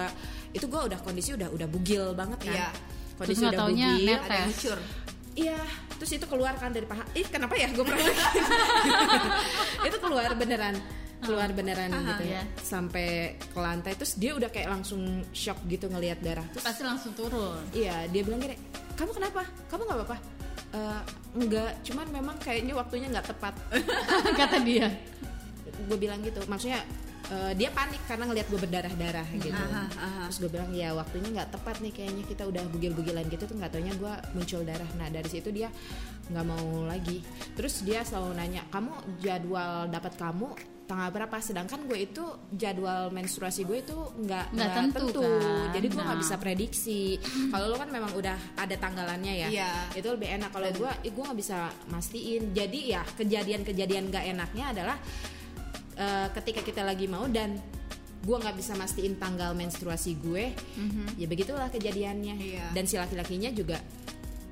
itu 0.52 0.64
gue 0.64 0.80
udah 0.85 0.98
kondisi 0.98 1.30
udah 1.33 1.48
udah 1.48 1.66
bugil 1.66 2.12
banget 2.12 2.40
kan. 2.42 2.54
Iya. 2.54 2.68
kondisi 3.14 3.40
Terus 3.40 3.48
udah 3.48 3.61
taunya 3.61 3.88
bugil. 3.92 4.07
net. 4.07 4.20
Ada 4.20 4.35
yang 4.35 4.48
lucur. 4.48 4.78
iya 5.35 5.59
terus 5.94 6.11
itu 6.12 6.26
keluar 6.26 6.54
kan 6.54 6.70
dari 6.70 6.87
paha. 6.87 7.02
Ih 7.12 7.26
kenapa 7.26 7.54
ya 7.54 7.66
gue 7.68 7.83
pernah 7.83 8.07
itu 9.88 9.96
keluar 9.98 10.30
beneran. 10.35 10.76
Keluar 11.18 11.50
beneran 11.50 11.88
Aha. 11.88 12.04
gitu 12.14 12.24
ya. 12.28 12.33
Iya. 12.37 12.42
sampai 12.61 13.09
ke 13.40 13.59
lantai. 13.59 13.92
Terus 13.94 14.14
dia 14.14 14.35
udah 14.35 14.46
kayak 14.46 14.68
langsung 14.70 15.02
shock 15.30 15.57
gitu 15.66 15.88
ngelihat 15.88 16.20
darah. 16.20 16.44
Terus 16.52 16.64
Pasti 16.64 16.83
langsung 16.83 17.12
turun. 17.14 17.64
iya 17.72 18.04
dia 18.07 18.22
bilang 18.22 18.38
gini 18.38 18.54
kamu 18.94 19.11
kenapa? 19.11 19.42
Kamu 19.66 19.83
nggak 19.83 19.98
apa-apa? 20.00 20.18
"Eh, 20.70 21.00
enggak 21.37 21.70
cuman 21.83 22.07
memang 22.12 22.37
kayaknya 22.38 22.74
waktunya 22.74 23.07
nggak 23.09 23.26
tepat. 23.26 23.54
Kata 24.38 24.59
dia. 24.61 24.87
Gue 25.85 25.99
bilang 25.99 26.20
gitu. 26.20 26.40
Maksudnya 26.44 26.81
eh, 27.27 27.53
dia 27.55 27.68
panik 27.68 28.05
karena 28.05 28.25
ngelihat 28.27 28.49
gue 28.49 28.61
berdarah-darah 28.61 29.27
gitu. 29.35 29.57
Aha, 29.57 29.85
aha. 29.97 30.23
terus 30.27 30.38
gue 30.40 30.51
bilang 30.51 30.70
ya 30.70 30.92
waktunya 30.92 31.29
nggak 31.33 31.51
tepat 31.51 31.81
nih 31.81 31.92
kayaknya 31.92 32.25
kita 32.25 32.42
udah 32.44 32.62
bugil-bugilan 32.68 33.25
gitu. 33.29 33.44
Tuh 33.44 33.57
nggak 33.57 33.73
taunya 33.73 33.94
gue 33.94 34.12
muncul 34.33 34.61
darah. 34.62 34.88
Nah 34.94 35.09
dari 35.09 35.29
situ 35.29 35.49
dia 35.49 35.68
nggak 36.29 36.44
mau 36.44 36.85
lagi. 36.85 37.25
Terus 37.53 37.81
dia 37.81 38.01
selalu 38.03 38.33
nanya 38.35 38.62
kamu 38.68 38.92
jadwal 39.18 39.88
dapat 39.88 40.12
kamu 40.14 40.49
tanggal 40.85 41.09
berapa? 41.09 41.40
Sedangkan 41.40 41.88
gue 41.88 41.97
itu 41.99 42.20
jadwal 42.53 43.09
menstruasi 43.09 43.64
gue 43.64 43.81
itu 43.81 43.97
nggak 44.20 44.53
Nggak 44.53 44.70
tentu, 44.92 45.25
kan? 45.25 45.73
jadi 45.73 45.87
gue 45.88 46.03
nggak 46.05 46.12
Nah. 46.12 46.25
bisa 46.29 46.37
prediksi. 46.37 47.16
Kalau 47.49 47.73
lo 47.73 47.77
kan 47.77 47.88
memang 47.88 48.12
udah 48.12 48.37
ada 48.55 48.77
tanggalannya 48.77 49.33
ya 49.33 49.49
Iya. 49.49 49.70
itu 49.97 50.12
lebih 50.12 50.29
enak. 50.29 50.53
Kalau 50.53 50.68
gue 50.70 50.92
gue 51.09 51.25
nggak 51.25 51.40
bisa 51.40 51.57
mastiin. 51.88 52.53
Jadi 52.53 52.92
ya 52.92 53.01
kejadian-kejadian 53.16 54.12
nggak 54.12 54.25
enaknya 54.29 54.64
adalah 54.77 54.97
eh, 55.96 56.28
ketika 56.35 56.61
kita 56.62 56.83
lagi 56.83 57.07
mau 57.07 57.26
dan 57.30 57.59
gue 58.24 58.37
nggak 58.40 58.57
bisa 58.57 58.72
mastiin 58.72 59.20
tanggal 59.20 59.52
menstruasi 59.52 60.16
gue 60.16 60.57
ya 61.20 61.26
begitulah 61.28 61.68
kejadiannya. 61.68 62.35
Iya. 62.40 62.66
dan 62.72 62.88
si 62.88 62.96
laki-lakinya 62.96 63.52
juga 63.52 63.76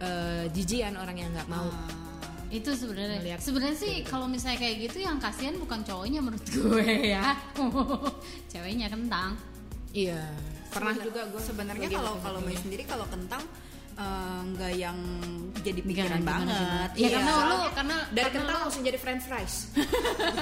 eh, 0.02 0.44
jijian 0.52 0.94
orang 0.98 1.16
yang 1.16 1.30
nggak 1.32 1.48
mau. 1.48 1.68
Ah. 1.68 2.00
itu 2.52 2.68
sebenarnya. 2.76 3.40
Sebenarnya 3.40 3.78
sih 3.80 4.04
kalau 4.04 4.28
misalnya 4.28 4.60
kayak 4.60 4.76
gitu 4.84 5.00
yang 5.00 5.16
kasihan 5.16 5.56
bukan 5.56 5.80
cowoknya 5.88 6.20
menurut 6.20 6.44
gue 6.52 7.16
ya. 7.16 7.32
Ceweknya 8.52 8.92
kentang. 8.92 9.40
Iya. 9.96 10.20
Pernah 10.68 10.92
juga 11.00 11.32
gue 11.32 11.40
sebenarnya 11.40 11.88
kalau 11.88 12.20
kalau 12.20 12.44
Mei 12.44 12.52
sendiri 12.52 12.84
kalau 12.84 13.08
kentang 13.08 13.40
eh, 13.94 14.40
nggak 14.46 14.72
yang 14.74 14.98
jadi 15.58 15.80
pikiran 15.80 16.10
Gimana, 16.16 16.26
banget 16.26 16.48
gimana? 16.50 16.90
Ya, 16.92 16.98
Iya. 16.98 17.08
karena 17.14 17.32
lu 17.44 17.58
karena 17.70 17.96
dari 18.08 18.22
karena 18.24 18.34
kentang 18.36 18.50
lu- 18.52 18.62
langsung 18.62 18.82
jadi 18.82 18.98
french 18.98 19.24
fries 19.24 19.54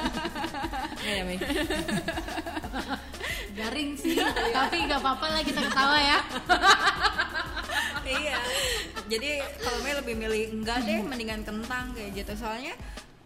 Iya, 1.06 1.22
Mei. 1.24 1.38
garing 3.52 3.90
sih 3.94 4.14
tapi 4.50 4.76
nggak 4.80 5.00
apa-apa 5.00 5.26
lah 5.28 5.42
kita 5.42 5.60
ketawa 5.60 5.98
ya 5.98 6.18
iya 8.16 8.38
jadi 9.06 9.30
kalau 9.58 9.78
Mei 9.80 9.94
lebih 9.94 10.14
milih 10.16 10.42
enggak 10.54 10.78
deh 10.82 11.02
mendingan 11.02 11.42
kentang 11.42 11.92
kayak 11.92 12.10
gitu 12.14 12.32
soalnya 12.36 12.72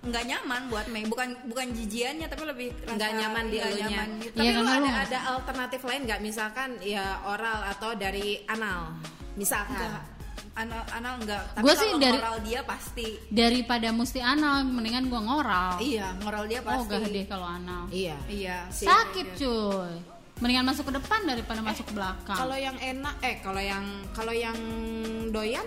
nggak 0.03 0.25
nyaman 0.27 0.69
buat 0.69 0.87
Mei 0.87 1.05
bukan 1.05 1.33
bukan 1.47 1.73
jijiannya 1.73 2.27
tapi 2.27 2.45
lebih 2.45 2.69
nggak 2.85 3.11
nyaman 3.15 3.45
di 3.47 3.57
elunya. 3.57 3.89
nyaman 3.89 4.09
gitu. 4.21 4.37
Tapi 4.37 4.45
Iya, 4.45 4.59
lu 4.59 4.69
ada 4.69 4.91
ada 5.01 5.19
alternatif 5.31 5.81
lain 5.83 6.01
nggak? 6.05 6.21
Misalkan 6.21 6.71
ya 6.79 7.05
oral 7.25 7.65
atau 7.67 7.97
dari 7.97 8.45
anal, 8.45 8.93
misalkan. 9.35 9.81
Enggak. 9.81 10.05
Anal 10.55 10.83
anal 10.89 11.15
enggak 11.19 11.43
tapi 11.51 11.63
Gua 11.63 11.75
sih 11.75 11.89
kalau 11.89 11.99
dari- 11.99 12.15
moral 12.17 12.39
dia 12.41 12.61
pasti. 12.63 13.07
Daripada 13.27 13.89
mesti 13.91 14.21
anal 14.21 14.63
mendingan 14.63 15.05
gua 15.07 15.21
ngoral. 15.21 15.73
Iya 15.79 16.15
moral 16.21 16.47
dia 16.47 16.61
oh 16.61 16.67
pasti. 16.69 16.91
gak 16.93 17.11
deh 17.11 17.27
kalau 17.27 17.47
anal. 17.49 17.83
Iya. 17.89 18.17
iya 18.27 18.57
sih. 18.69 18.85
Sakit 18.85 19.35
cuy. 19.35 19.95
Mendingan 20.37 20.63
masuk 20.65 20.87
ke 20.87 20.95
depan 20.95 21.21
daripada 21.25 21.59
masuk 21.61 21.87
ke 21.87 21.95
belakang. 21.95 22.35
Kalau 22.37 22.55
yang 22.55 22.75
enak, 22.77 23.15
eh 23.21 23.39
kalau 23.39 23.59
yang 23.59 23.83
kalau 24.11 24.31
yang 24.31 24.55
doyan 25.31 25.67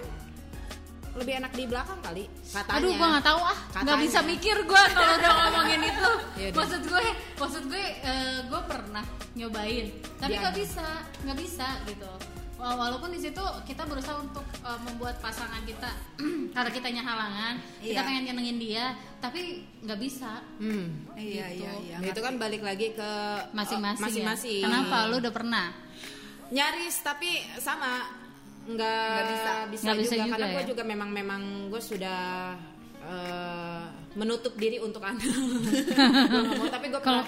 lebih 1.14 1.34
enak 1.36 1.50
di 1.52 1.66
belakang 1.66 1.98
kali 2.00 2.24
katanya. 2.48 2.78
Aduh, 2.78 2.92
gua 2.94 3.08
nggak 3.10 3.26
tahu 3.26 3.40
ah, 3.42 3.60
nggak 3.76 4.00
bisa 4.00 4.20
mikir 4.22 4.56
gua 4.64 4.84
kalau 4.88 5.14
udah 5.18 5.32
ngomongin 5.42 5.82
itu. 5.84 6.10
Yaudah. 6.38 6.54
maksud 6.54 6.82
gue, 6.86 7.06
maksud 7.36 7.64
gue, 7.66 7.86
eh, 8.00 8.38
gue 8.46 8.62
pernah 8.64 9.02
nyobain, 9.34 9.86
tapi 10.16 10.32
Dia- 10.32 10.42
nggak 10.44 10.56
bisa, 10.56 10.86
nggak 11.24 11.38
bisa 11.38 11.68
gitu. 11.86 12.12
Wa- 12.58 12.74
Walaupun 12.76 13.10
di 13.10 13.20
situ 13.20 13.38
kita 13.64 13.84
berusaha 13.84 14.18
untuk 14.18 14.42
eh, 14.58 14.80
membuat 14.82 15.18
pasangan 15.18 15.62
kita, 15.62 15.94
karena 16.56 16.70
kitanya 16.70 17.02
halangan, 17.02 17.54
kita 17.80 17.94
Iya. 17.94 18.02
pengen 18.04 18.24
nyenengin 18.26 18.58
dia, 18.58 18.86
tapi 19.16 19.40
nggak 19.80 20.00
bisa. 20.00 20.42
Hmm. 20.58 21.06
iya 21.14 21.46
Gitu. 21.48 21.62
iya 21.62 21.72
iya 21.80 21.96
Nah, 22.00 22.08
itu 22.08 22.20
kan 22.20 22.34
balik 22.36 22.62
lagi 22.62 22.92
ke 22.92 23.12
Masing-masing. 23.52 24.02
eh, 24.02 24.04
masing-masing. 24.04 24.60
Ya. 24.60 24.66
Kenapa? 24.66 24.98
Lu 25.08 25.18
udah 25.18 25.32
pernah? 25.32 25.68
nyaris 26.48 27.04
tapi 27.04 27.28
sama 27.58 28.08
nggak 28.66 29.24
bisa. 29.28 29.52
bisa, 29.68 29.84
Nggak 29.84 29.98
bisa 30.00 30.14
juga, 30.14 30.18
juga 30.18 30.32
karena 30.34 30.48
gue 30.50 30.64
ya? 30.64 30.68
juga 30.68 30.84
memang 30.84 31.10
memang 31.10 31.42
gue 31.68 31.82
sudah 31.82 32.56
eh, 33.02 33.84
menutup 34.14 34.56
diri 34.56 34.80
untuk 34.80 35.04
Gua 35.06 35.14
nggak 35.14 36.56
mau, 36.56 36.68
tapi 36.68 36.88
gue 36.88 37.02
Kalau- 37.02 37.28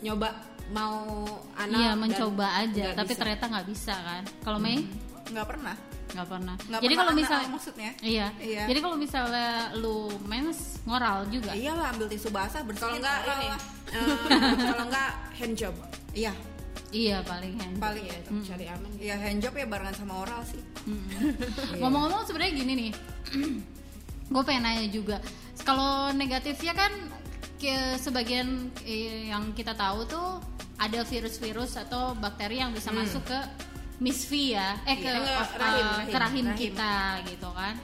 nyoba 0.00 0.28
mau 0.70 1.24
anal 1.54 1.76
Iya, 1.76 1.90
dan 1.90 1.98
mencoba 1.98 2.46
aja, 2.56 2.84
nggak 2.86 2.96
tapi 2.96 3.10
bisa. 3.10 3.20
ternyata 3.20 3.44
nggak 3.46 3.66
bisa 3.66 3.94
kan? 3.94 4.22
Kalau 4.40 4.58
Mei 4.58 4.80
nggak 5.26 5.46
pernah 5.46 5.76
nggak 6.06 6.28
pernah. 6.30 6.54
Nggak 6.64 6.80
Jadi 6.80 6.94
kalau 6.94 7.12
misalnya 7.12 7.48
maksudnya 7.50 7.90
Iya. 7.98 8.26
Iya. 8.38 8.62
Jadi 8.64 8.78
kalau 8.78 8.94
misalnya 8.94 9.48
lu 9.74 9.98
mens 10.22 10.78
ngoral 10.84 11.26
juga. 11.26 11.50
iyalah 11.52 11.90
ambil 11.90 12.06
tisu 12.06 12.30
basah 12.30 12.62
bersihin 12.62 12.86
kalau 12.86 12.96
enggak 12.96 13.16
oral 13.20 13.34
ini 13.34 13.48
lah. 13.50 13.60
eh, 13.90 14.16
kalau 14.68 14.84
enggak 14.86 15.10
hand 15.34 15.54
job 15.54 15.74
iya 16.12 16.30
Iya 16.88 17.18
paling 17.20 17.58
hand. 17.58 17.74
paling 17.76 18.06
ya, 18.06 18.14
Hmm. 18.24 18.46
cari 18.46 18.64
aman 18.64 18.86
gitu. 18.94 19.02
Iya 19.02 19.16
hand 19.18 19.38
job 19.40 19.52
ya 19.52 19.66
barengan 19.66 19.96
sama 19.96 20.14
oral 20.22 20.40
sih. 20.46 20.62
Ngomong-ngomong 21.82 22.22
sebenarnya 22.24 22.52
gini 22.54 22.72
nih, 22.78 22.90
gue 24.30 24.42
pengen 24.46 24.62
nanya 24.62 24.86
juga. 24.88 25.18
Kalau 25.62 26.12
negatifnya 26.12 26.70
kan 26.72 26.92
ke 27.56 27.74
sebagian 27.96 28.48
eh, 28.84 29.26
yang 29.26 29.50
kita 29.50 29.74
tahu 29.74 30.06
tuh 30.06 30.38
ada 30.74 31.00
virus-virus 31.02 31.78
atau 31.78 32.12
bakteri 32.14 32.58
yang 32.58 32.74
bisa 32.74 32.90
masuk 32.90 33.22
ke 33.24 33.38
Miss 34.02 34.26
V 34.26 34.58
ya, 34.58 34.74
eh 34.84 34.98
ke, 34.98 35.06
enggak, 35.06 35.38
of- 35.38 35.54
rahim, 35.54 35.86
eh, 35.86 35.86
rahim, 35.86 36.10
ke 36.10 36.18
rahim 36.18 36.46
rahim. 36.50 36.58
kita 36.58 36.92
gitu 37.30 37.48
kan. 37.54 37.74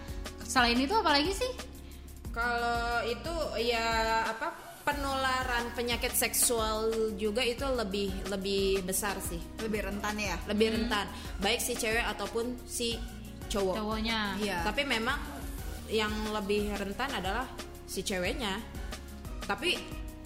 Selain 0.43 0.75
itu 0.75 0.91
apa 0.91 1.11
lagi 1.15 1.31
sih? 1.31 1.53
Kalau 2.31 2.83
itu 3.07 3.35
ya 3.63 3.87
apa 4.27 4.51
penularan 4.83 5.71
penyakit 5.75 6.11
seksual 6.11 6.91
juga 7.15 7.43
itu 7.43 7.63
lebih 7.63 8.11
lebih 8.27 8.83
besar 8.83 9.19
sih, 9.23 9.39
Lebih 9.63 9.87
rentan 9.87 10.19
ya. 10.19 10.35
lebih 10.51 10.75
rentan 10.75 11.07
baik 11.39 11.63
si 11.63 11.75
cewek 11.75 12.03
ataupun 12.03 12.59
si 12.67 12.99
cowok. 13.47 13.79
Cowoknya. 13.79 14.35
Iya. 14.39 14.59
Tapi 14.67 14.83
memang 14.83 15.19
yang 15.87 16.11
lebih 16.31 16.75
rentan 16.75 17.11
adalah 17.15 17.47
si 17.87 18.03
ceweknya. 18.03 18.59
Tapi 19.43 19.75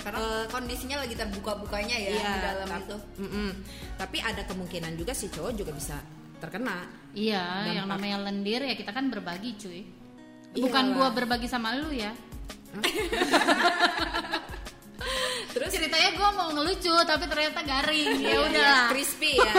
Karena 0.04 0.20
eh, 0.20 0.44
kondisinya 0.52 1.00
lagi 1.00 1.16
terbuka-bukanya 1.16 1.96
ya 1.96 2.10
iya, 2.12 2.28
di 2.28 2.40
dalam 2.44 2.68
itu. 2.76 2.96
Mm-mm. 3.24 3.48
Tapi 3.96 4.20
ada 4.20 4.44
kemungkinan 4.44 4.92
juga 4.94 5.16
si 5.16 5.32
cowok 5.32 5.52
juga 5.56 5.72
bisa 5.72 5.96
terkena. 6.36 6.84
Iya, 7.16 7.72
yang 7.72 7.88
Dampak. 7.88 7.96
namanya 7.96 8.16
lendir 8.28 8.60
ya 8.60 8.76
kita 8.76 8.92
kan 8.92 9.08
berbagi 9.08 9.56
cuy. 9.56 9.80
Bukan 10.54 10.84
Iyalah. 10.92 10.96
gua 11.00 11.08
berbagi 11.16 11.48
sama 11.48 11.72
lu 11.74 11.88
ya. 11.88 12.12
Terus 15.54 15.70
Ceritanya 15.70 16.10
gua 16.18 16.30
mau 16.34 16.48
ngelucu 16.50 16.90
tapi 17.06 17.24
ternyata 17.24 17.62
garing. 17.62 18.18
Ya 18.18 18.26
Iya, 18.28 18.38
udah. 18.42 18.50
iya, 18.50 18.76
crispy 18.90 19.38
ya. 19.38 19.54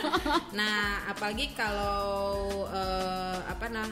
nah, 0.58 1.06
apalagi 1.06 1.54
kalau 1.54 2.44
eh, 2.68 3.38
apa 3.46 3.66
nah 3.70 3.86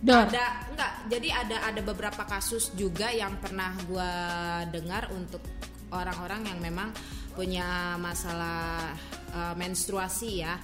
Dor. 0.00 0.26
ada 0.26 0.64
enggak 0.66 0.92
jadi 1.06 1.28
ada 1.44 1.56
ada 1.68 1.80
beberapa 1.80 2.24
kasus 2.24 2.72
juga 2.72 3.12
yang 3.12 3.36
pernah 3.36 3.76
gua 3.84 4.10
dengar 4.66 5.12
untuk 5.12 5.44
orang-orang 5.90 6.48
yang 6.48 6.58
memang 6.58 6.88
punya 7.30 7.94
masalah 7.96 8.96
eh, 9.30 9.54
menstruasi 9.54 10.30
ya 10.40 10.56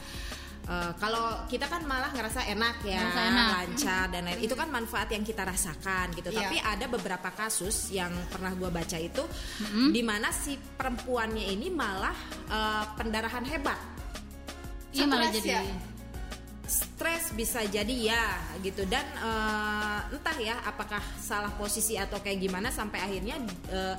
Eh, 0.66 0.92
kalau 0.98 1.46
kita 1.46 1.70
kan 1.70 1.86
malah 1.86 2.10
ngerasa 2.10 2.42
enak 2.42 2.82
ya 2.82 2.98
Ngerasa 2.98 3.22
enak. 3.22 3.48
lancar 3.54 4.04
dan 4.10 4.22
lain 4.26 4.40
itu 4.42 4.50
kan 4.50 4.66
manfaat 4.66 5.06
yang 5.14 5.22
kita 5.22 5.46
rasakan 5.46 6.10
gitu 6.10 6.34
Iya. 6.34 6.42
tapi 6.42 6.56
ada 6.58 6.90
beberapa 6.90 7.30
kasus 7.30 7.94
yang 7.94 8.10
pernah 8.26 8.50
gua 8.50 8.74
baca 8.74 8.98
itu 8.98 9.22
di 9.94 10.02
mana 10.02 10.34
si 10.34 10.58
perempuannya 10.58 11.54
ini 11.54 11.70
malah 11.70 12.18
eh, 12.50 12.84
pendarahan 12.98 13.46
hebat 13.46 13.78
Iya 14.90 15.06
malah 15.06 15.30
jadi. 15.30 15.48
ya? 15.54 15.62
Stres 16.66 17.30
bisa 17.30 17.62
jadi 17.64 17.94
ya 18.08 18.24
gitu 18.58 18.82
dan 18.84 19.06
eh, 19.14 19.98
entah 20.10 20.36
ya 20.36 20.58
apakah 20.62 20.98
salah 21.16 21.50
posisi 21.52 21.94
atau 21.94 22.18
kayak 22.18 22.38
gimana 22.40 22.68
sampai 22.68 22.98
akhirnya 23.00 23.38
eh, 23.68 23.94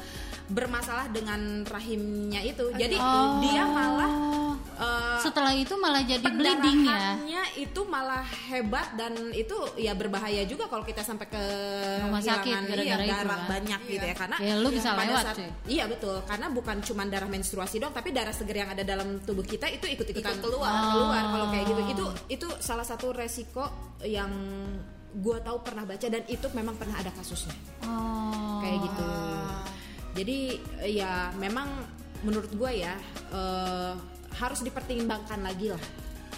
bermasalah 0.45 1.07
dengan 1.09 1.63
rahimnya 1.63 2.39
itu 2.41 2.71
jadi 2.73 2.95
Oh. 2.97 3.39
dia 3.39 3.63
malah 3.63 4.11
eh, 4.75 5.19
Setelah 5.19 5.53
itu 5.53 5.73
malah 5.75 6.01
jadi 6.01 6.23
bleeding 6.23 6.87
ya. 6.87 7.43
itu 7.57 7.81
malah 7.83 8.21
hebat 8.45 8.93
dan 8.93 9.11
itu 9.31 9.53
ya 9.75 9.91
berbahaya 9.91 10.43
juga 10.43 10.65
kalau 10.65 10.83
kita 10.83 11.01
sampai 11.01 11.25
ke 11.25 11.43
Rumah 11.99 12.21
sakit 12.21 12.53
gara-gara 12.65 12.83
iya, 13.01 13.15
darah 13.17 13.39
kan. 13.39 13.49
banyak 13.49 13.79
gitu 13.87 14.05
ya 14.05 14.15
karena 14.15 14.37
Ya, 14.37 14.53
lu 14.55 14.69
bisa 14.69 14.93
pada 14.93 15.09
lewat, 15.09 15.23
saat- 15.25 15.37
cuy. 15.37 15.49
iya 15.67 15.83
betul 15.85 16.15
karena 16.23 16.47
bukan 16.47 16.77
cuma 16.81 17.03
darah 17.03 17.25
menstruasi 17.25 17.75
dong 17.77 17.91
tapi 17.91 18.11
darah 18.11 18.31
seger 18.31 18.57
yang 18.57 18.69
ada 18.69 18.83
dalam 18.83 19.19
tubuh 19.19 19.41
kita 19.41 19.65
itu 19.67 19.85
ikut-ikutan 19.85 20.33
Ikut 20.33 20.43
keluar. 20.43 20.69
keluar 20.87 21.23
kalau 21.25 21.47
kayak 21.49 21.65
gitu 21.65 21.75
Oh. 21.77 21.89
itu 21.89 22.05
itu 22.29 22.47
salah 22.59 22.85
satu 22.85 23.13
resiko 23.13 23.65
yang 24.03 24.29
gua 25.17 25.41
tahu 25.41 25.63
pernah 25.65 25.87
baca 25.87 26.05
dan 26.05 26.21
itu 26.27 26.45
memang 26.53 26.75
pernah 26.77 26.99
ada 26.99 27.09
kasusnya. 27.15 27.55
Oh. 27.87 28.59
kayak 28.61 28.77
gitu. 28.83 29.09
Jadi 30.17 30.39
ya 30.97 31.29
memang 31.37 31.69
menurut 32.25 32.49
gua 32.57 32.73
ya 32.73 32.97
eh, 33.31 33.93
harus 34.37 34.61
dipertimbangkan 34.61 35.41
lagi 35.41 35.73
lah 35.73 35.83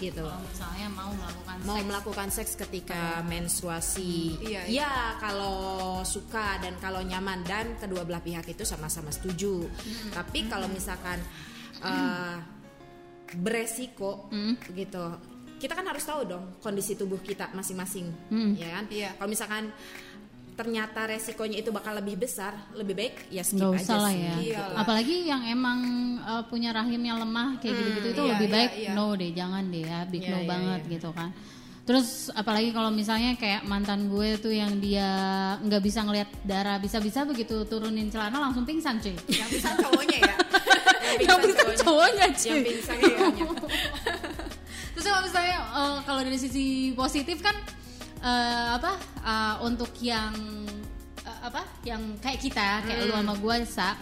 gitu. 0.00 0.24
Kalau 0.24 0.40
misalnya 0.48 0.88
mau 0.96 1.12
melakukan 1.12 1.56
mau 1.68 1.76
seks. 1.76 1.88
melakukan 1.88 2.28
seks 2.32 2.52
ketika 2.56 3.20
menstruasi. 3.20 4.40
Iya, 4.40 4.60
ya 4.64 4.92
kalau 5.20 6.00
suka 6.08 6.56
dan 6.64 6.80
kalau 6.80 7.04
nyaman 7.04 7.44
dan 7.44 7.76
kedua 7.76 8.08
belah 8.08 8.24
pihak 8.24 8.48
itu 8.48 8.64
sama-sama 8.64 9.12
setuju. 9.12 9.68
Tapi 10.16 10.48
kalau 10.48 10.72
misalkan 10.72 11.20
eh, 11.84 12.36
beresiko 13.36 14.26
Hmm. 14.32 14.56
gitu 14.74 15.04
kita 15.60 15.76
kan 15.76 15.84
harus 15.84 16.02
tahu 16.02 16.24
dong 16.24 16.56
kondisi 16.58 16.96
tubuh 16.96 17.20
kita 17.20 17.52
masing-masing 17.52 18.08
Hmm. 18.32 18.56
ya 18.56 18.68
kan 18.72 18.84
Iya. 18.88 19.12
kalau 19.14 19.28
misalkan 19.28 19.68
ternyata 20.50 21.08
resikonya 21.08 21.56
itu 21.56 21.72
bakal 21.72 21.96
lebih 21.96 22.20
besar 22.20 22.52
lebih 22.76 22.92
baik 22.92 23.32
ya 23.32 23.40
skip 23.40 23.64
Nggak 23.64 23.80
aja 23.80 23.84
usah 23.86 23.96
lah 23.96 24.12
sih 24.12 24.20
ya. 24.20 24.34
Iyalah. 24.36 24.76
Apalagi 24.84 25.16
yang 25.24 25.42
emang 25.48 25.78
uh, 26.20 26.44
punya 26.44 26.68
rahim 26.70 27.00
yang 27.00 27.16
lemah 27.16 27.56
kayak 27.60 27.76
gitu-gitu 27.76 28.08
itu 28.12 28.22
iya, 28.24 28.30
lebih 28.36 28.48
iya, 28.48 28.54
baik 28.56 28.70
iya. 28.76 28.90
no 28.92 29.06
deh, 29.16 29.30
jangan 29.32 29.64
deh 29.68 29.82
ya, 29.84 29.98
big 30.04 30.20
Iya, 30.20 30.28
no 30.28 30.36
iya, 30.36 30.48
banget 30.48 30.80
iya. 30.84 30.90
gitu 30.92 31.10
kan. 31.16 31.30
Terus 31.80 32.08
apalagi 32.30 32.70
kalau 32.70 32.92
misalnya 32.92 33.34
kayak 33.34 33.64
mantan 33.64 34.12
gue 34.12 34.36
tuh 34.36 34.52
yang 34.52 34.76
dia 34.78 35.08
nggak 35.64 35.80
bisa 35.80 36.04
ngelihat 36.04 36.28
darah, 36.44 36.76
bisa-bisa 36.76 37.24
begitu 37.24 37.64
turunin 37.64 38.12
celana 38.12 38.36
langsung 38.36 38.68
pingsan 38.68 39.00
cuy. 39.00 39.16
Yang 39.32 39.48
bisa 39.56 39.68
cowoknya 39.80 40.18
ya. 40.20 40.34
yang 41.24 41.38
pingsan 41.40 41.72
cowoknya 41.80 42.26
yang 42.28 42.34
cuy. 42.36 42.60
pingsan 42.68 42.96
cowoknya. 43.00 43.44
Terus 45.00 45.08
kalau 45.08 45.24
misalnya 45.24 45.56
eh, 45.72 45.98
kalau 46.04 46.20
dari 46.20 46.36
sisi 46.36 46.66
positif 46.92 47.40
kan 47.40 47.56
eh, 48.20 48.68
apa 48.70 48.92
eh, 49.18 49.56
untuk 49.64 49.88
yang 49.98 50.36
eh, 51.18 51.38
apa 51.42 51.64
yang 51.82 52.20
kayak 52.20 52.36
kita 52.38 52.84
kayak 52.84 53.00
Hmm. 53.00 53.08
lu 53.08 53.14
sama 53.16 53.34
gua 53.34 53.56
sa 53.64 53.96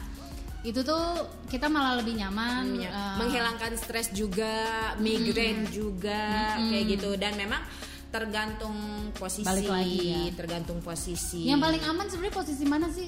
itu 0.60 0.82
tuh 0.82 1.06
kita 1.46 1.70
malah 1.70 2.02
lebih 2.02 2.18
nyaman 2.18 2.66
Ya, 2.76 2.90
eh, 2.90 3.14
menghilangkan 3.16 3.78
stres 3.78 4.10
juga, 4.10 4.58
migrain 4.98 5.70
juga 5.70 6.58
kayak 6.58 6.84
gitu 6.90 7.14
dan 7.14 7.38
memang 7.38 7.62
tergantung 8.08 8.74
posisi, 9.14 9.46
Balik 9.46 9.70
lagi 9.70 10.02
ya. 10.02 10.34
tergantung 10.34 10.82
posisi. 10.82 11.46
yang 11.46 11.62
paling 11.62 11.78
aman 11.84 12.10
sebenarnya 12.10 12.34
posisi 12.34 12.64
mana 12.64 12.90
sih 12.90 13.06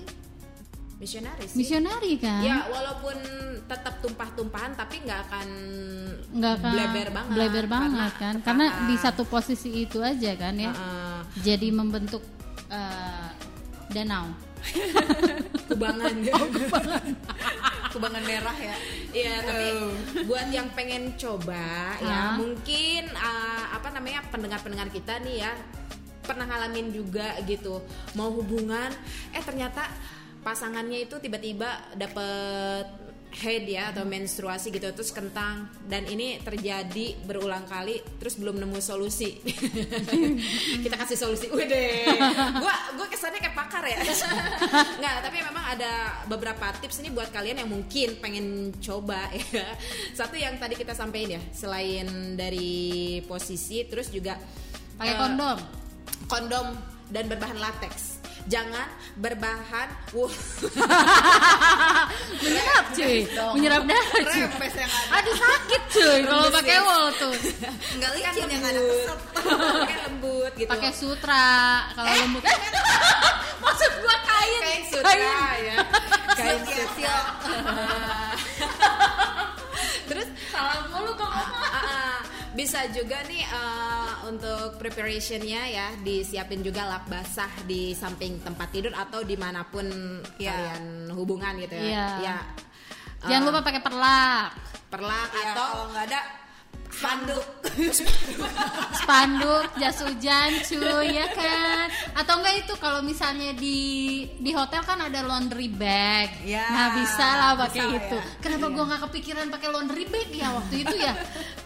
misionaris. 0.97 1.51
sih. 1.51 1.59
misionari 1.59 2.15
kan 2.17 2.39
Ya 2.41 2.69
walaupun 2.69 3.17
tetap 3.65 3.99
tumpah-tumpahan 3.99 4.77
tapi 4.77 5.01
nggak 5.01 5.21
akan 5.27 5.49
nggak 6.31 6.53
akan 6.63 6.73
bleber 6.75 7.09
banget. 7.11 7.35
bleber 7.35 7.67
banget 7.67 8.13
kan 8.23 8.35
karena 8.47 8.67
di 8.87 8.95
satu 8.95 9.27
posisi 9.27 9.83
itu 9.83 9.99
aja 9.99 10.39
kan 10.39 10.55
ya 10.55 10.71
jadi 11.43 11.75
membentuk 11.75 12.23
eh, 12.71 13.29
danau 13.91 14.31
kubangan. 15.71 16.15
Oh, 16.37 16.49
Kubangan 17.99 18.23
merah 18.23 18.55
ya. 18.55 18.77
Iya, 19.11 19.35
tapi 19.43 19.67
buat 20.31 20.47
yang 20.55 20.71
pengen 20.79 21.11
coba 21.19 21.99
ya, 21.99 22.07
Hah? 22.07 22.39
mungkin 22.39 23.11
uh, 23.19 23.75
apa 23.75 23.91
namanya 23.91 24.23
pendengar-pendengar 24.31 24.95
kita 24.95 25.19
nih 25.27 25.43
ya 25.43 25.53
pernah 26.23 26.47
ngalamin 26.47 26.95
juga 26.95 27.35
gitu 27.51 27.83
mau 28.15 28.31
hubungan, 28.31 28.95
eh 29.35 29.43
ternyata 29.43 29.91
pasangannya 30.47 31.11
itu 31.11 31.19
tiba-tiba 31.19 31.67
dapet 31.99 32.87
head 33.31 33.65
ya 33.71 33.95
atau 33.95 34.03
menstruasi 34.03 34.75
gitu 34.75 34.91
terus 34.91 35.15
kentang. 35.15 35.71
Dan 35.87 36.07
ini 36.11 36.43
terjadi 36.43 37.15
berulang 37.25 37.65
kali 37.71 38.03
terus 38.19 38.35
belum 38.37 38.59
nemu 38.59 38.79
solusi. 38.83 39.39
Kita 40.85 40.97
kasih 40.99 41.19
solusi. 41.19 41.47
Wede. 41.51 42.11
Gua 42.59 42.75
gua 42.99 43.07
kesannya 43.07 43.39
kayak 43.39 43.57
pakar 43.57 43.85
ya. 43.87 43.99
Nggak 45.01 45.15
tapi 45.23 45.37
memang 45.43 45.65
ada 45.79 45.93
beberapa 46.27 46.75
tips 46.83 47.03
ini 47.05 47.15
buat 47.15 47.31
kalian 47.31 47.63
yang 47.63 47.71
mungkin 47.71 48.19
pengen 48.19 48.75
coba 48.83 49.31
ya. 49.33 49.67
Satu 50.13 50.35
yang 50.35 50.59
tadi 50.59 50.75
kita 50.75 50.93
sampaikan 50.93 51.39
ya 51.39 51.43
selain 51.55 52.35
dari 52.35 53.21
posisi 53.29 53.87
terus 53.87 54.11
juga 54.11 54.35
pakai 54.99 55.15
eh, 55.15 55.19
kondom. 55.19 55.59
kondom 56.27 56.67
dan 57.11 57.25
berbahan 57.27 57.59
latex 57.59 58.10
jangan 58.51 58.89
berbahan 59.15 59.89
wuh. 60.11 60.27
Menyerap 62.43 62.85
cuy. 62.91 63.19
Menyerap 63.55 63.83
darah 63.87 64.23
cuy. 64.27 64.43
Yang 64.43 64.53
ada. 64.59 64.85
aduh 65.15 65.37
sakit 65.39 65.83
cuy. 65.95 66.19
Kalau 66.27 66.51
pakai 66.51 66.77
ya. 66.77 66.83
wol 66.83 67.07
tuh. 67.15 67.35
Enggak 67.95 68.11
kan 68.11 68.33
licin 68.35 68.49
yang 68.51 68.65
ada. 68.67 68.81
keset. 68.83 69.19
pakai 69.87 69.99
lembut 70.11 70.53
gitu. 70.59 70.71
Pakai 70.75 70.91
sutra 70.91 71.87
kalau 71.95 72.11
Eh, 72.11 72.19
lembut. 72.27 72.43
maksud 73.65 73.91
gua 74.03 74.17
kain. 74.27 74.61
Kain 74.61 74.83
sutra 74.91 75.15
ya. 75.15 75.77
Kain 76.35 76.59
ya, 76.67 76.85
sutra 76.91 77.17
terus 80.11 80.27
salah 80.51 80.91
mulu 80.91 81.15
kok 81.15 81.31
ah. 81.31 81.60
Bisa 82.51 82.91
juga 82.91 83.23
nih 83.25 83.43
eh, 83.43 84.13
untuk 84.27 84.77
preparationnya 84.77 85.63
ya 85.67 85.87
disiapin 86.01 86.61
juga 86.61 86.85
lap 86.85 87.07
basah 87.07 87.51
di 87.65 87.93
samping 87.93 88.39
tempat 88.41 88.69
tidur 88.71 88.91
atau 88.91 89.23
di 89.23 89.35
mana 89.35 89.63
pun 89.65 89.87
Ya. 90.37 90.51
kalian 90.53 91.09
hubungan 91.13 91.55
gitu 91.59 91.75
ya. 91.75 91.85
Iya. 91.85 92.07
Ya. 92.21 92.37
jangan 93.23 93.43
Eh, 93.43 93.47
lupa 93.53 93.61
pakai 93.63 93.83
perlak 93.83 94.49
perlak 94.89 95.29
Ya, 95.31 95.53
atau 95.53 95.67
kalau 95.69 95.87
nggak 95.93 96.05
ada 96.09 96.21
handuk. 96.99 97.47
spanduk 99.01 99.67
jas 99.79 99.99
hujan 100.03 100.51
cuy 100.67 101.07
ya 101.15 101.27
kan? 101.33 101.87
Atau 102.19 102.43
enggak 102.43 102.67
itu 102.67 102.75
kalau 102.83 103.01
misalnya 103.01 103.55
di 103.55 103.81
di 104.39 104.51
hotel 104.51 104.83
kan 104.83 104.99
ada 104.99 105.23
laundry 105.23 105.71
bag. 105.71 106.43
Ya, 106.43 106.67
nah 106.71 106.87
bisa 106.99 107.27
lah 107.39 107.53
pakai 107.57 107.87
bisa 107.87 107.99
itu. 108.03 108.19
ya. 108.19 108.25
kenapa 108.43 108.67
gua 108.75 108.85
nggak 108.91 109.03
kepikiran 109.11 109.47
pakai 109.49 109.69
laundry 109.71 110.05
bag 110.11 110.29
ya 110.35 110.49
waktu 110.53 110.75
itu 110.83 110.95
ya? 110.99 111.15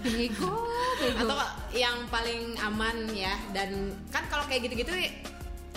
Bego 0.04 0.68
bego. 1.00 1.24
Atau 1.24 1.36
yang 1.74 1.96
paling 2.12 2.54
aman 2.60 2.96
ya 3.12 3.34
dan 3.50 3.92
kan 4.12 4.22
kalau 4.30 4.44
kayak 4.46 4.68
gitu-gitu 4.68 4.92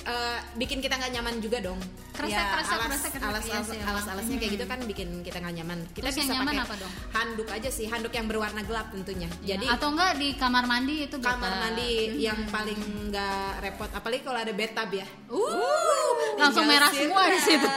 eh, 0.08 0.38
bikin 0.56 0.80
kita 0.80 0.96
nggak 0.96 1.12
nyaman 1.12 1.36
juga 1.38 1.60
dong. 1.60 1.80
Kerasa, 2.10 2.34
Ya, 2.34 2.50
kerasa, 2.50 2.74
alas, 2.74 2.88
kerasa, 2.90 3.08
kerasa. 3.12 3.28
alas, 3.28 3.44
Iya 3.44 3.54
alas, 3.54 3.68
alas, 3.70 3.78
emang. 3.78 4.14
alasnya 4.16 4.38
kayak 4.38 4.52
gitu 4.52 4.66
kan 4.66 4.80
bikin 4.82 5.08
kita 5.22 5.38
nggak 5.38 5.56
nyaman. 5.56 5.80
Kita 5.88 6.02
Terus 6.02 6.16
yang 6.16 6.26
bisa 6.26 6.34
nyaman 6.34 6.50
pakai 6.50 6.64
apa 6.64 6.76
dong? 6.78 6.94
handuk 7.14 7.48
aja 7.52 7.70
sih, 7.70 7.86
handuk 7.86 8.10
yang 8.12 8.26
berwarna 8.26 8.62
gelap 8.64 8.88
tentunya. 8.90 9.30
Ya, 9.40 9.54
Jadi 9.54 9.66
atau 9.68 9.88
enggak 9.92 10.12
di 10.16 10.30
kamar 10.34 10.64
mandi 10.66 10.96
itu 11.04 11.16
kamar 11.20 11.38
bisa. 11.46 11.62
mandi 11.62 11.90
yang 12.18 12.40
paling 12.48 12.80
nggak 13.08 13.52
repot, 13.62 13.90
apalagi 13.92 14.22
kalau 14.24 14.40
ada 14.40 14.50
bathtub 14.52 14.90
ya. 14.92 15.06
Uh, 15.28 16.12
langsung 16.38 16.64
Tinggal 16.64 16.80
merah 16.80 16.92
semua 16.92 17.24
di 17.28 17.40
situ. 17.40 17.68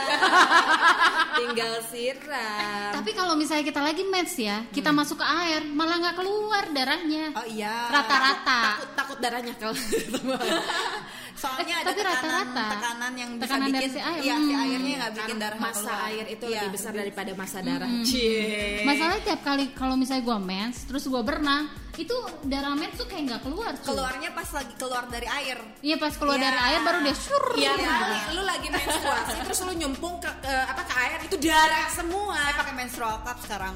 Tinggal 1.41 1.73
siram. 1.85 2.91
Tapi 2.93 3.11
kalau 3.11 3.33
misalnya 3.35 3.63
kita 3.63 3.79
lagi 3.79 4.03
match 4.05 4.35
ya, 4.37 4.65
kita 4.67 4.89
Hmm. 4.89 4.97
masuk 4.97 5.17
ke 5.17 5.25
air, 5.27 5.61
malah 5.67 5.95
nggak 5.99 6.15
keluar 6.15 6.63
darahnya. 6.71 7.29
Oh 7.33 7.45
iya. 7.45 7.87
Rata-rata. 7.87 8.59
takut 8.73 8.89
takut 8.95 9.17
darahnya 9.19 9.53
kalau 9.55 9.75
Soalnya 11.41 11.73
Eh, 11.73 11.81
ada 11.81 11.87
tapi 11.87 11.99
tekanan, 11.99 12.21
rata-rata. 12.21 12.65
tekanan 12.69 13.11
yang 13.15 13.29
bisa 13.31 13.43
Tekanan 13.43 13.65
dari 13.65 13.73
bikin 13.75 13.89
si 13.89 13.99
air. 13.99 14.21
Iya, 14.21 14.35
si 14.37 14.51
Hmm. 14.51 14.61
airnya 14.63 14.93
nggak 14.95 15.13
bikin 15.15 15.35
darah 15.35 15.59
masa 15.59 15.73
keluar. 15.81 16.05
air 16.05 16.25
itu 16.27 16.43
Iya. 16.43 16.53
lebih 16.53 16.69
besar 16.71 16.91
daripada 16.93 17.31
masa 17.33 17.57
darah. 17.59 17.89
Cie. 18.03 18.83
Masalahnya 18.83 19.21
tiap 19.23 19.41
kali 19.41 19.65
kalau 19.73 19.95
misalnya 19.95 20.23
gua 20.23 20.37
mens, 20.39 20.77
terus 20.83 21.03
gua 21.03 21.21
berenang, 21.21 21.65
itu 21.95 22.13
darah 22.43 22.73
mens 22.73 22.93
tuh 22.93 23.05
kayak 23.05 23.23
nggak 23.25 23.41
keluar. 23.41 23.73
cuy. 23.73 23.87
Keluarnya 23.87 24.29
pas 24.31 24.49
lagi 24.51 24.73
keluar 24.75 25.03
dari 25.07 25.27
air. 25.27 25.57
Iya 25.79 25.95
pas 25.97 26.13
keluar 26.13 26.37
Iya. 26.37 26.45
dari 26.45 26.59
air 26.63 26.79
baru 26.83 26.97
dia 27.01 27.15
sur. 27.15 27.45
Ya 27.55 27.71
gitu. 27.73 27.89
kali 27.89 28.17
lu 28.31 28.43
lagi 28.43 28.67
menstruasi 28.69 29.31
terus 29.41 29.59
lu 29.63 29.73
nyumpung 29.73 30.13
ke, 30.17 30.31
ke- 30.39 30.65
apa 30.67 30.81
ke 30.83 30.93
air 30.95 31.19
itu 31.23 31.35
darah 31.39 31.87
semua. 31.89 32.37
Saya 32.39 32.55
pakai 32.55 32.73
menstrual 32.75 33.15
cup 33.19 33.37
sekarang. 33.39 33.75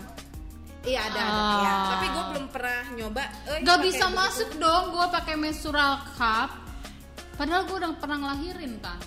Iya 0.81 1.01
ada, 1.03 1.17
ada. 1.17 1.33
Ah. 1.33 1.57
Iya. 1.57 1.73
Tapi 1.89 2.05
gue 2.07 2.23
belum 2.29 2.45
pernah 2.53 2.81
nyoba. 2.91 3.23
eh, 3.47 3.59
Gak 3.59 3.79
bisa 3.81 4.05
masuk 4.07 4.49
dong, 4.55 4.83
gua 4.91 5.09
pakai 5.09 5.33
menstrual 5.35 5.97
cup. 6.13 6.61
Padahal 7.35 7.61
gua 7.63 7.77
udah 7.79 7.91
pernah 7.95 8.17
ngelahirin 8.17 8.73
kan. 8.79 8.99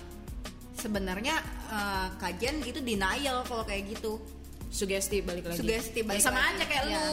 Sebenarnya 0.73 1.35
eh, 1.69 2.07
kajian 2.15 2.61
itu 2.61 2.79
denial 2.79 3.43
kalau 3.43 3.63
kayak 3.63 3.89
gitu. 3.89 4.21
Sugesti 4.69 5.19
balik 5.19 5.45
lagi. 5.45 5.59
Sugesti 5.59 5.99
balik 6.01 6.21
Ya, 6.21 6.25
sama 6.25 6.39
lagi. 6.39 6.49
aja 6.55 6.63
kayak 6.65 6.83
Iya. 6.85 6.93
lu 6.93 7.07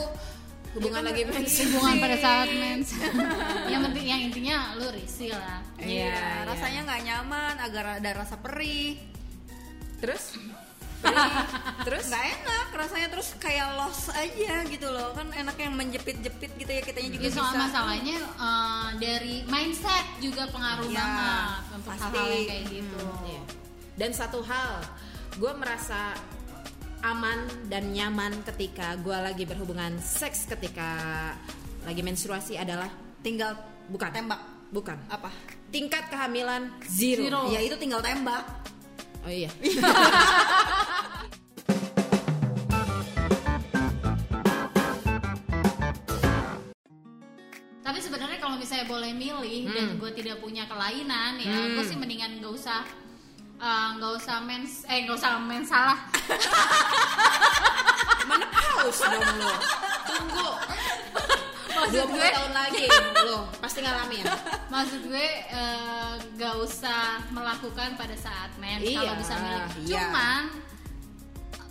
hubungan 0.76 1.00
Iya 1.00 1.08
lagi 1.08 1.22
iya. 1.22 1.30
mens. 1.32 1.52
Hubungan 1.58 1.94
pada 1.96 2.16
saat 2.18 2.48
mens. 2.52 2.88
yang 3.72 3.80
penting 3.82 4.04
yang 4.04 4.20
intinya 4.22 4.56
lu 4.76 4.86
risih 4.92 5.32
lah. 5.32 5.64
Iya, 5.76 5.88
Iya, 5.88 6.08
iya. 6.12 6.44
rasanya 6.44 6.80
nggak 6.84 7.00
nyaman, 7.02 7.54
agak 7.58 7.82
ada 7.96 8.10
rasa 8.12 8.36
perih. 8.36 9.00
Terus? 9.96 10.36
Terus? 11.86 12.04
Nggak 12.10 12.24
enak, 12.40 12.66
rasanya 12.74 13.08
terus 13.12 13.28
kayak 13.38 13.66
los 13.78 14.00
aja 14.10 14.54
gitu 14.66 14.88
loh. 14.90 15.14
Kan 15.14 15.30
enak 15.30 15.56
yang 15.56 15.74
menjepit-jepit 15.74 16.50
gitu 16.56 16.70
ya 16.70 16.82
kitanya 16.82 17.10
juga 17.14 17.26
Jadi 17.30 17.36
soal 17.36 17.52
bisa. 17.52 17.62
masalahnya 17.68 18.16
eh, 18.18 18.88
dari 18.98 19.36
mindset 19.46 20.06
juga 20.18 20.42
pengaruh 20.50 20.86
Iya, 20.86 20.98
banget 20.98 21.62
untuk 21.72 21.92
hal-hal 21.94 22.26
yang 22.26 22.48
kayak 22.48 22.64
gitu. 22.68 23.02
Iya. 23.24 23.42
Dan 23.96 24.10
satu 24.12 24.40
hal, 24.42 24.72
gue 25.36 25.52
merasa 25.54 26.12
aman 27.00 27.38
dan 27.70 27.94
nyaman 27.94 28.42
ketika 28.44 28.98
gue 28.98 29.14
lagi 29.14 29.46
berhubungan 29.46 29.94
seks 30.00 30.50
ketika 30.50 30.90
lagi 31.86 32.02
menstruasi 32.02 32.58
adalah 32.58 32.90
tinggal 33.22 33.54
bukan 33.86 34.10
tembak. 34.10 34.42
bukan 34.66 34.98
Apa? 35.06 35.30
tingkat 35.70 36.10
kehamilan 36.10 36.74
zero. 36.90 37.22
Zero. 37.30 37.40
Ya 37.54 37.62
itu 37.62 37.78
tinggal 37.78 38.02
tembak. 38.02 38.42
Oh 39.26 39.30
iya. 39.30 39.50
Tapi 47.82 47.98
sebenarnya 48.02 48.38
kalau 48.42 48.58
misalnya 48.58 48.86
boleh 48.86 49.14
milih 49.14 49.70
Hmm. 49.70 49.72
dan 49.72 49.86
gue 49.96 50.10
tidak 50.12 50.42
punya 50.42 50.66
kelainan 50.66 51.38
ya, 51.38 51.70
gue 51.70 51.84
sih 51.86 51.94
mendingan 51.94 52.42
gak 52.42 52.52
usah 52.52 52.82
eh, 53.56 53.88
nggak 53.96 54.12
usah 54.20 54.36
mens 54.44 54.84
eh 54.84 55.06
nggak 55.06 55.16
usah 55.16 55.40
mens 55.40 55.68
salah 55.70 55.96
Menepause 58.28 59.00
dong 59.06 59.22
lo. 59.38 59.54
Tunggu. 60.04 60.48
Maksud 61.76 62.06
20 62.06 62.10
gue 62.10 62.28
tahun 62.30 62.52
lagi 62.52 62.84
lo 63.22 63.38
pasti 63.58 63.78
ngalamin. 63.80 64.24
maksud 64.66 65.00
gue 65.04 65.26
eh, 65.46 66.12
gak 66.34 66.54
usah 66.58 67.20
melakukan 67.30 67.94
pada 67.94 68.16
saat 68.16 68.50
mens 68.56 68.80
Iya, 68.80 68.98
kalau 69.02 69.14
bisa 69.16 69.34
milih 69.36 69.62
iya. 69.82 70.02
cuman 70.02 70.42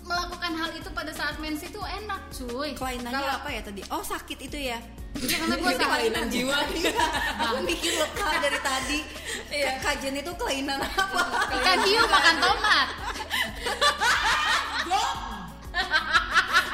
melakukan 0.05 0.51
hal 0.53 0.69
itu 0.71 0.89
pada 0.91 1.09
saat 1.09 1.35
mens 1.37 1.59
itu 1.59 1.79
enak 1.81 2.21
cuy 2.29 2.71
Kelainannya 2.71 3.11
Kalau- 3.11 3.35
apa 3.35 3.47
ya 3.49 3.61
tadi? 3.61 3.81
Oh 3.89 4.01
sakit 4.01 4.37
itu 4.39 4.57
ya. 4.59 4.79
Iya, 5.15 5.35
karena 5.39 5.55
gue 5.55 5.71
salah 5.71 5.95
kelainan 5.95 6.25
jiwa. 6.27 6.57
Aku 7.47 7.57
mikir 7.63 7.95
loh 7.95 8.09
Kak, 8.13 8.35
dari 8.37 8.59
tadi. 8.59 8.99
Iya. 9.47 9.79
Kajian 9.79 10.13
itu 10.13 10.31
kelainan 10.35 10.77
apa? 10.77 11.19
ikan 11.55 11.79
hiu 11.87 12.03
makan 12.05 12.35
tomat. 12.37 12.87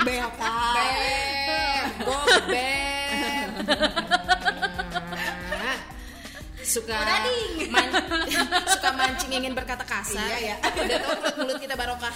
Ber, 0.01 0.25
gober. 2.01 2.90
Suka 6.71 6.95
man- 7.67 7.95
suka 8.77 8.89
mancing 8.95 9.31
ingin 9.35 9.51
berkata 9.51 9.83
kasar. 9.83 10.23
Iya, 10.23 10.55
ya. 10.55 10.71
udah 10.71 10.97
tau 11.03 11.11
mulut 11.19 11.35
mulut 11.43 11.57
kita 11.59 11.75
barokah. 11.75 12.13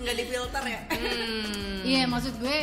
Nggak 0.00 0.14
difilter 0.16 0.62
ya? 0.64 0.80
Hmm. 0.88 1.80
Iya 1.84 2.02
maksud 2.08 2.34
gue 2.40 2.58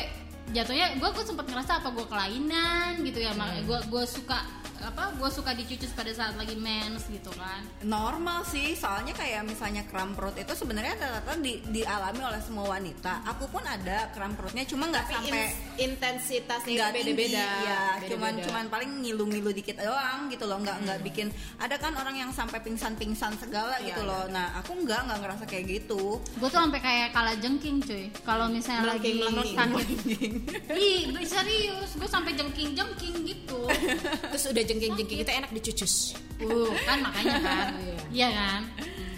jatuhnya 0.52 0.98
gue 1.00 1.10
gue 1.14 1.26
sempat 1.26 1.46
ngerasa 1.48 1.80
apa 1.80 1.90
gue 1.96 2.06
kelainan 2.10 3.00
gitu 3.06 3.20
ya 3.24 3.32
makanya 3.38 3.64
gue 3.64 3.80
gue 3.88 4.04
suka 4.04 4.40
apa 4.82 5.14
gue 5.14 5.30
suka 5.30 5.54
dicucus 5.54 5.92
pada 5.92 6.10
saat 6.10 6.34
lagi 6.34 6.54
mens 6.56 7.06
gitu 7.08 7.30
kan. 7.34 7.62
Normal 7.82 8.42
sih 8.44 8.74
soalnya 8.74 9.14
kayak 9.14 9.46
misalnya 9.46 9.86
kram 9.86 10.12
perut 10.12 10.34
itu 10.34 10.52
sebenarnya 10.52 10.98
rata-rata 10.98 11.38
di- 11.38 11.62
dialami 11.68 12.22
oleh 12.22 12.42
semua 12.42 12.66
wanita. 12.68 13.22
Aku 13.30 13.46
pun 13.48 13.62
ada 13.62 14.10
kram 14.12 14.34
perutnya 14.34 14.66
cuma 14.66 14.90
nggak 14.90 15.06
sampai 15.08 15.44
intensitasnya 15.78 16.74
nggak 16.74 16.92
beda-beda. 16.94 17.46
ya 17.62 17.82
cuman 18.08 18.34
cuman 18.42 18.66
paling 18.68 18.92
ngilu-ngilu 19.02 19.52
dikit 19.52 19.78
doang 19.78 20.28
gitu 20.28 20.46
loh 20.46 20.58
nggak 20.60 20.78
nggak 20.84 21.00
bikin. 21.04 21.28
Ada 21.58 21.78
kan 21.78 21.94
orang 21.94 22.18
yang 22.18 22.32
sampai 22.32 22.60
pingsan-pingsan 22.62 23.38
segala 23.38 23.78
Iya, 23.80 23.94
gitu 23.94 24.02
iya, 24.04 24.10
loh. 24.10 24.24
Nah 24.30 24.58
aku 24.58 24.76
nggak 24.78 25.00
nggak 25.08 25.20
ngerasa 25.22 25.44
kayak 25.46 25.66
gitu. 25.70 26.18
Gue 26.38 26.50
tuh 26.50 26.60
sampai 26.60 26.80
kayak 26.80 27.10
kalah 27.12 27.36
jengking 27.38 27.80
cuy. 27.82 28.10
Kalau 28.24 28.50
misalnya 28.50 28.98
lagi 28.98 29.14
Melengking, 29.14 29.56
melengking. 29.56 29.58
sakit 29.58 30.80
ih 30.90 31.00
gue 31.12 31.26
serius. 31.26 31.90
Gue 31.96 32.10
sampai 32.10 32.32
jengking 32.34 32.74
jengking 32.74 33.16
gitu. 33.24 33.60
Terus 34.32 34.46
udah 34.48 34.64
jengking-jengking 34.72 35.20
kita 35.28 35.32
enak 35.44 35.52
dicucus. 35.52 36.16
Uh 36.40 36.72
kan 36.88 36.98
makanya 37.04 37.38
kan. 37.44 37.68
Iya 38.18 38.30
kan? 38.32 38.62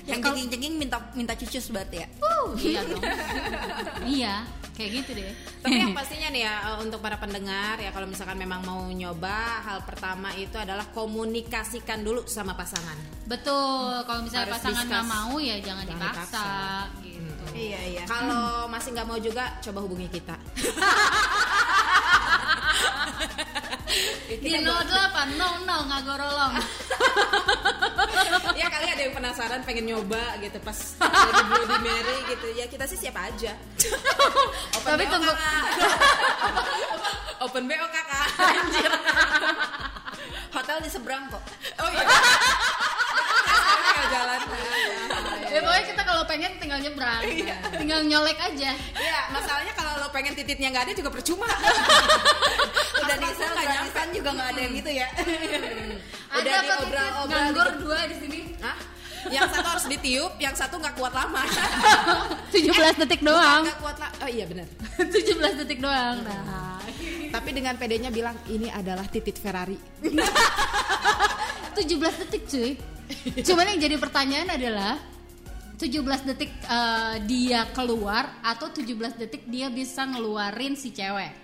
Yang 0.03 0.19
jengking-jengking 0.25 0.73
minta 0.77 0.97
minta 1.13 1.33
cucus 1.37 1.65
berarti 1.69 2.03
ya? 2.03 2.07
Uh, 2.21 2.49
iya 2.59 2.81
dong. 2.85 3.03
Iya 4.17 4.35
kayak 4.73 4.91
gitu 5.01 5.11
deh. 5.21 5.33
Tapi 5.61 5.77
yang 5.77 5.93
pastinya 5.93 6.33
nih 6.33 6.41
ya 6.49 6.53
eh, 6.73 6.77
untuk 6.81 6.99
para 6.99 7.17
pendengar 7.21 7.77
ya 7.77 7.93
kalau 7.93 8.09
misalkan 8.09 8.37
memang 8.41 8.65
mau 8.65 8.89
nyoba 8.89 9.61
hal 9.63 9.85
pertama 9.85 10.33
itu 10.33 10.57
adalah 10.57 10.89
komunikasikan 10.91 12.01
dulu 12.01 12.25
sama 12.25 12.57
pasangan. 12.57 12.97
betul 13.23 14.03
kalau 14.03 14.19
misalnya 14.25 14.51
Harus 14.51 14.59
pasangan 14.59 14.85
nggak 14.89 15.07
mau 15.07 15.39
ya 15.39 15.55
jangan 15.63 15.85
Jangan 15.87 16.03
dipaksa 16.11 16.47
gitu. 16.99 17.45
Iya 17.53 17.79
iya. 17.87 18.03
Kalau 18.09 18.67
masih 18.67 18.89
nggak 18.97 19.07
mau 19.07 19.19
juga 19.21 19.43
coba 19.61 19.79
hubungi 19.85 20.07
kita. 20.09 20.35
di 24.27 24.57
08 24.57 25.37
no 25.37 25.49
no 25.63 25.75
nggak 25.85 26.01
gorolong 26.03 26.53
ya 28.57 28.67
kali 28.69 28.87
ada 28.89 29.01
yang 29.05 29.13
penasaran 29.13 29.61
pengen 29.61 29.85
nyoba 29.93 30.37
gitu 30.41 30.57
pas 30.61 30.77
lagi 31.01 31.43
Bloody 31.49 31.77
Mary 31.85 32.17
gitu 32.29 32.47
ya 32.57 32.65
kita 32.69 32.85
sih 32.89 32.97
siapa 32.97 33.29
aja. 33.29 33.53
Open 34.77 34.89
Tapi 34.93 35.05
BO, 35.05 35.11
tunggu. 35.13 35.33
Open 37.45 37.63
BO 37.69 37.85
kakak. 37.89 38.27
hotel 40.53 40.77
di 40.85 40.89
seberang 40.89 41.25
kok 41.33 41.41
Oh 41.81 41.89
iya. 41.89 42.05
Jalan. 44.13 44.39
ya 45.49 45.59
pokoknya 45.65 45.83
kita 45.89 46.01
kalau 46.05 46.23
pengen 46.29 46.51
tinggal 46.61 46.77
nyebrang 46.77 47.25
tinggal 47.73 47.99
nyolek 48.05 48.37
aja 48.37 48.71
Iya, 48.77 49.19
masalahnya 49.33 49.73
pengen 50.13 50.37
tititnya 50.37 50.69
nggak 50.69 50.85
ada 50.85 50.93
juga 50.93 51.09
percuma. 51.09 51.49
udah 53.03 53.15
di 53.19 53.25
aku 53.25 53.41
nggak 53.41 53.51
nyampe. 53.51 53.67
gratisan 53.67 54.07
juga 54.15 54.29
nggak 54.31 54.47
ada 54.53 54.59
yang 54.63 54.73
gitu 54.79 54.91
ya 54.93 55.07
Udah 56.33 56.39
ada 56.39 56.51
apa 56.55 56.63
diobral-obral 56.63 57.27
nganggur 57.27 57.67
gitu. 57.67 57.79
dua 57.83 57.99
di 58.07 58.15
sini 58.21 58.39
Hah? 58.63 58.77
Yang 59.23 59.55
satu 59.55 59.67
harus 59.71 59.85
ditiup, 59.87 60.33
yang 60.35 60.51
satu 60.51 60.75
nggak 60.83 60.99
kuat 60.99 61.15
lama. 61.15 61.47
17 62.51 62.99
detik 63.03 63.23
doang 63.23 63.63
Nggak 63.63 63.79
kuat 63.79 63.97
lah. 63.97 64.11
Oh 64.19 64.29
iya 64.29 64.45
benar. 64.45 64.67
17 64.99 65.59
detik 65.63 65.79
doang 65.79 66.19
nah 66.23 66.79
Tapi 67.33 67.49
dengan 67.49 67.73
PD-nya 67.75 68.13
bilang 68.13 68.37
ini 68.47 68.69
adalah 68.69 69.03
titit 69.07 69.35
Ferrari. 69.35 69.75
17 69.99 70.15
detik 72.23 72.43
cuy 72.47 72.71
cuman 73.43 73.67
yang 73.75 73.79
jadi 73.83 73.95
pertanyaan 73.99 74.47
adalah 74.55 74.95
17 75.83 76.29
detik 76.31 76.51
eh, 76.63 77.15
dia 77.27 77.67
keluar 77.75 78.39
atau 78.39 78.71
17 78.71 79.19
detik 79.19 79.43
dia 79.51 79.67
bisa 79.67 80.07
ngeluarin 80.07 80.79
si 80.79 80.95
cewek 80.95 81.35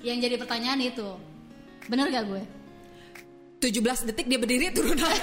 yang 0.00 0.16
jadi 0.16 0.40
pertanyaan 0.40 0.80
itu 0.80 1.20
bener 1.84 2.08
gak 2.08 2.24
gue 2.32 2.42
17 3.62 4.10
detik 4.10 4.26
dia 4.26 4.42
berdiri 4.42 4.74
turun 4.74 4.98
lagi. 4.98 5.22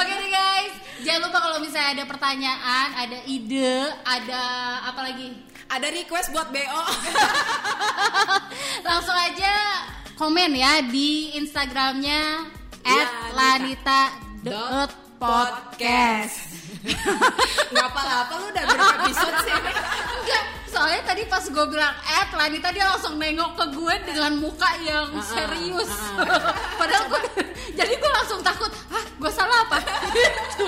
Oke 0.00 0.12
nih 0.24 0.30
guys, 0.32 0.72
jangan 1.04 1.28
lupa 1.28 1.38
kalau 1.44 1.60
misalnya 1.60 2.00
ada 2.00 2.04
pertanyaan, 2.08 2.88
ada 2.96 3.18
ide, 3.28 3.92
ada 4.08 4.42
apa 4.88 5.00
lagi, 5.04 5.36
Ada 5.68 5.92
request 5.92 6.32
buat 6.32 6.48
BO. 6.48 6.82
langsung 8.88 9.12
aja 9.12 9.84
komen 10.16 10.56
ya 10.56 10.80
di 10.88 11.36
Instagramnya 11.36 12.48
Lanita. 13.36 14.29
@lanita.podcast. 14.42 16.36
Nggak 17.72 17.86
apa-apa 17.92 18.32
lu 18.40 18.46
udah 18.48 18.64
berapa 18.64 18.94
episode 19.04 19.36
sih? 19.44 19.52
Enggak, 19.52 20.44
soalnya 20.64 21.00
tadi 21.04 21.22
pas 21.28 21.44
gue 21.44 21.66
bilang 21.68 21.92
eh 21.92 22.24
Lanita 22.32 22.72
dia 22.72 22.88
langsung 22.88 23.20
nengok 23.20 23.52
ke 23.52 23.64
gue 23.76 23.94
dengan 24.08 24.32
muka 24.40 24.70
yang 24.80 25.12
Ah, 25.12 25.20
ah, 25.20 25.24
serius. 25.28 25.90
ah, 25.92 26.24
ah. 26.24 26.56
Padahal 26.80 27.04
gue, 27.12 27.20
jadi 27.76 27.92
gue 27.92 28.10
langsung 28.16 28.40
takut, 28.40 28.72
ah 28.88 29.04
gue 29.04 29.28
salah 29.30 29.68
apa? 29.68 29.78
Gitu. 30.08 30.66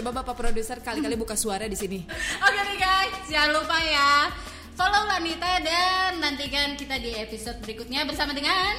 Coba 0.00 0.24
Bapak 0.24 0.34
produser 0.34 0.80
kali-kali 0.80 1.14
buka 1.14 1.36
suara 1.36 1.68
di 1.68 1.76
sini. 1.76 2.00
Oke 2.40 2.60
nih 2.64 2.76
guys, 2.80 3.28
jangan 3.28 3.60
lupa 3.60 3.76
ya 3.78 4.32
follow 4.74 5.04
Lanita 5.06 5.60
dan 5.62 6.18
nantikan 6.18 6.74
kita 6.74 6.96
di 6.96 7.14
episode 7.14 7.60
berikutnya 7.60 8.02
bersama 8.02 8.32
dengan 8.32 8.74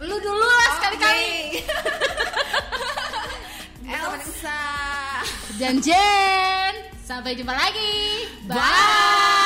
lu 0.00 0.16
dulu 0.18 0.46
lah 0.46 0.68
sekali-kali. 0.80 1.62
Elsa. 3.94 4.62
Dan 5.60 5.78
Jen, 5.78 6.72
sampai 7.04 7.38
jumpa 7.38 7.54
lagi. 7.54 8.26
Bye. 8.50 9.43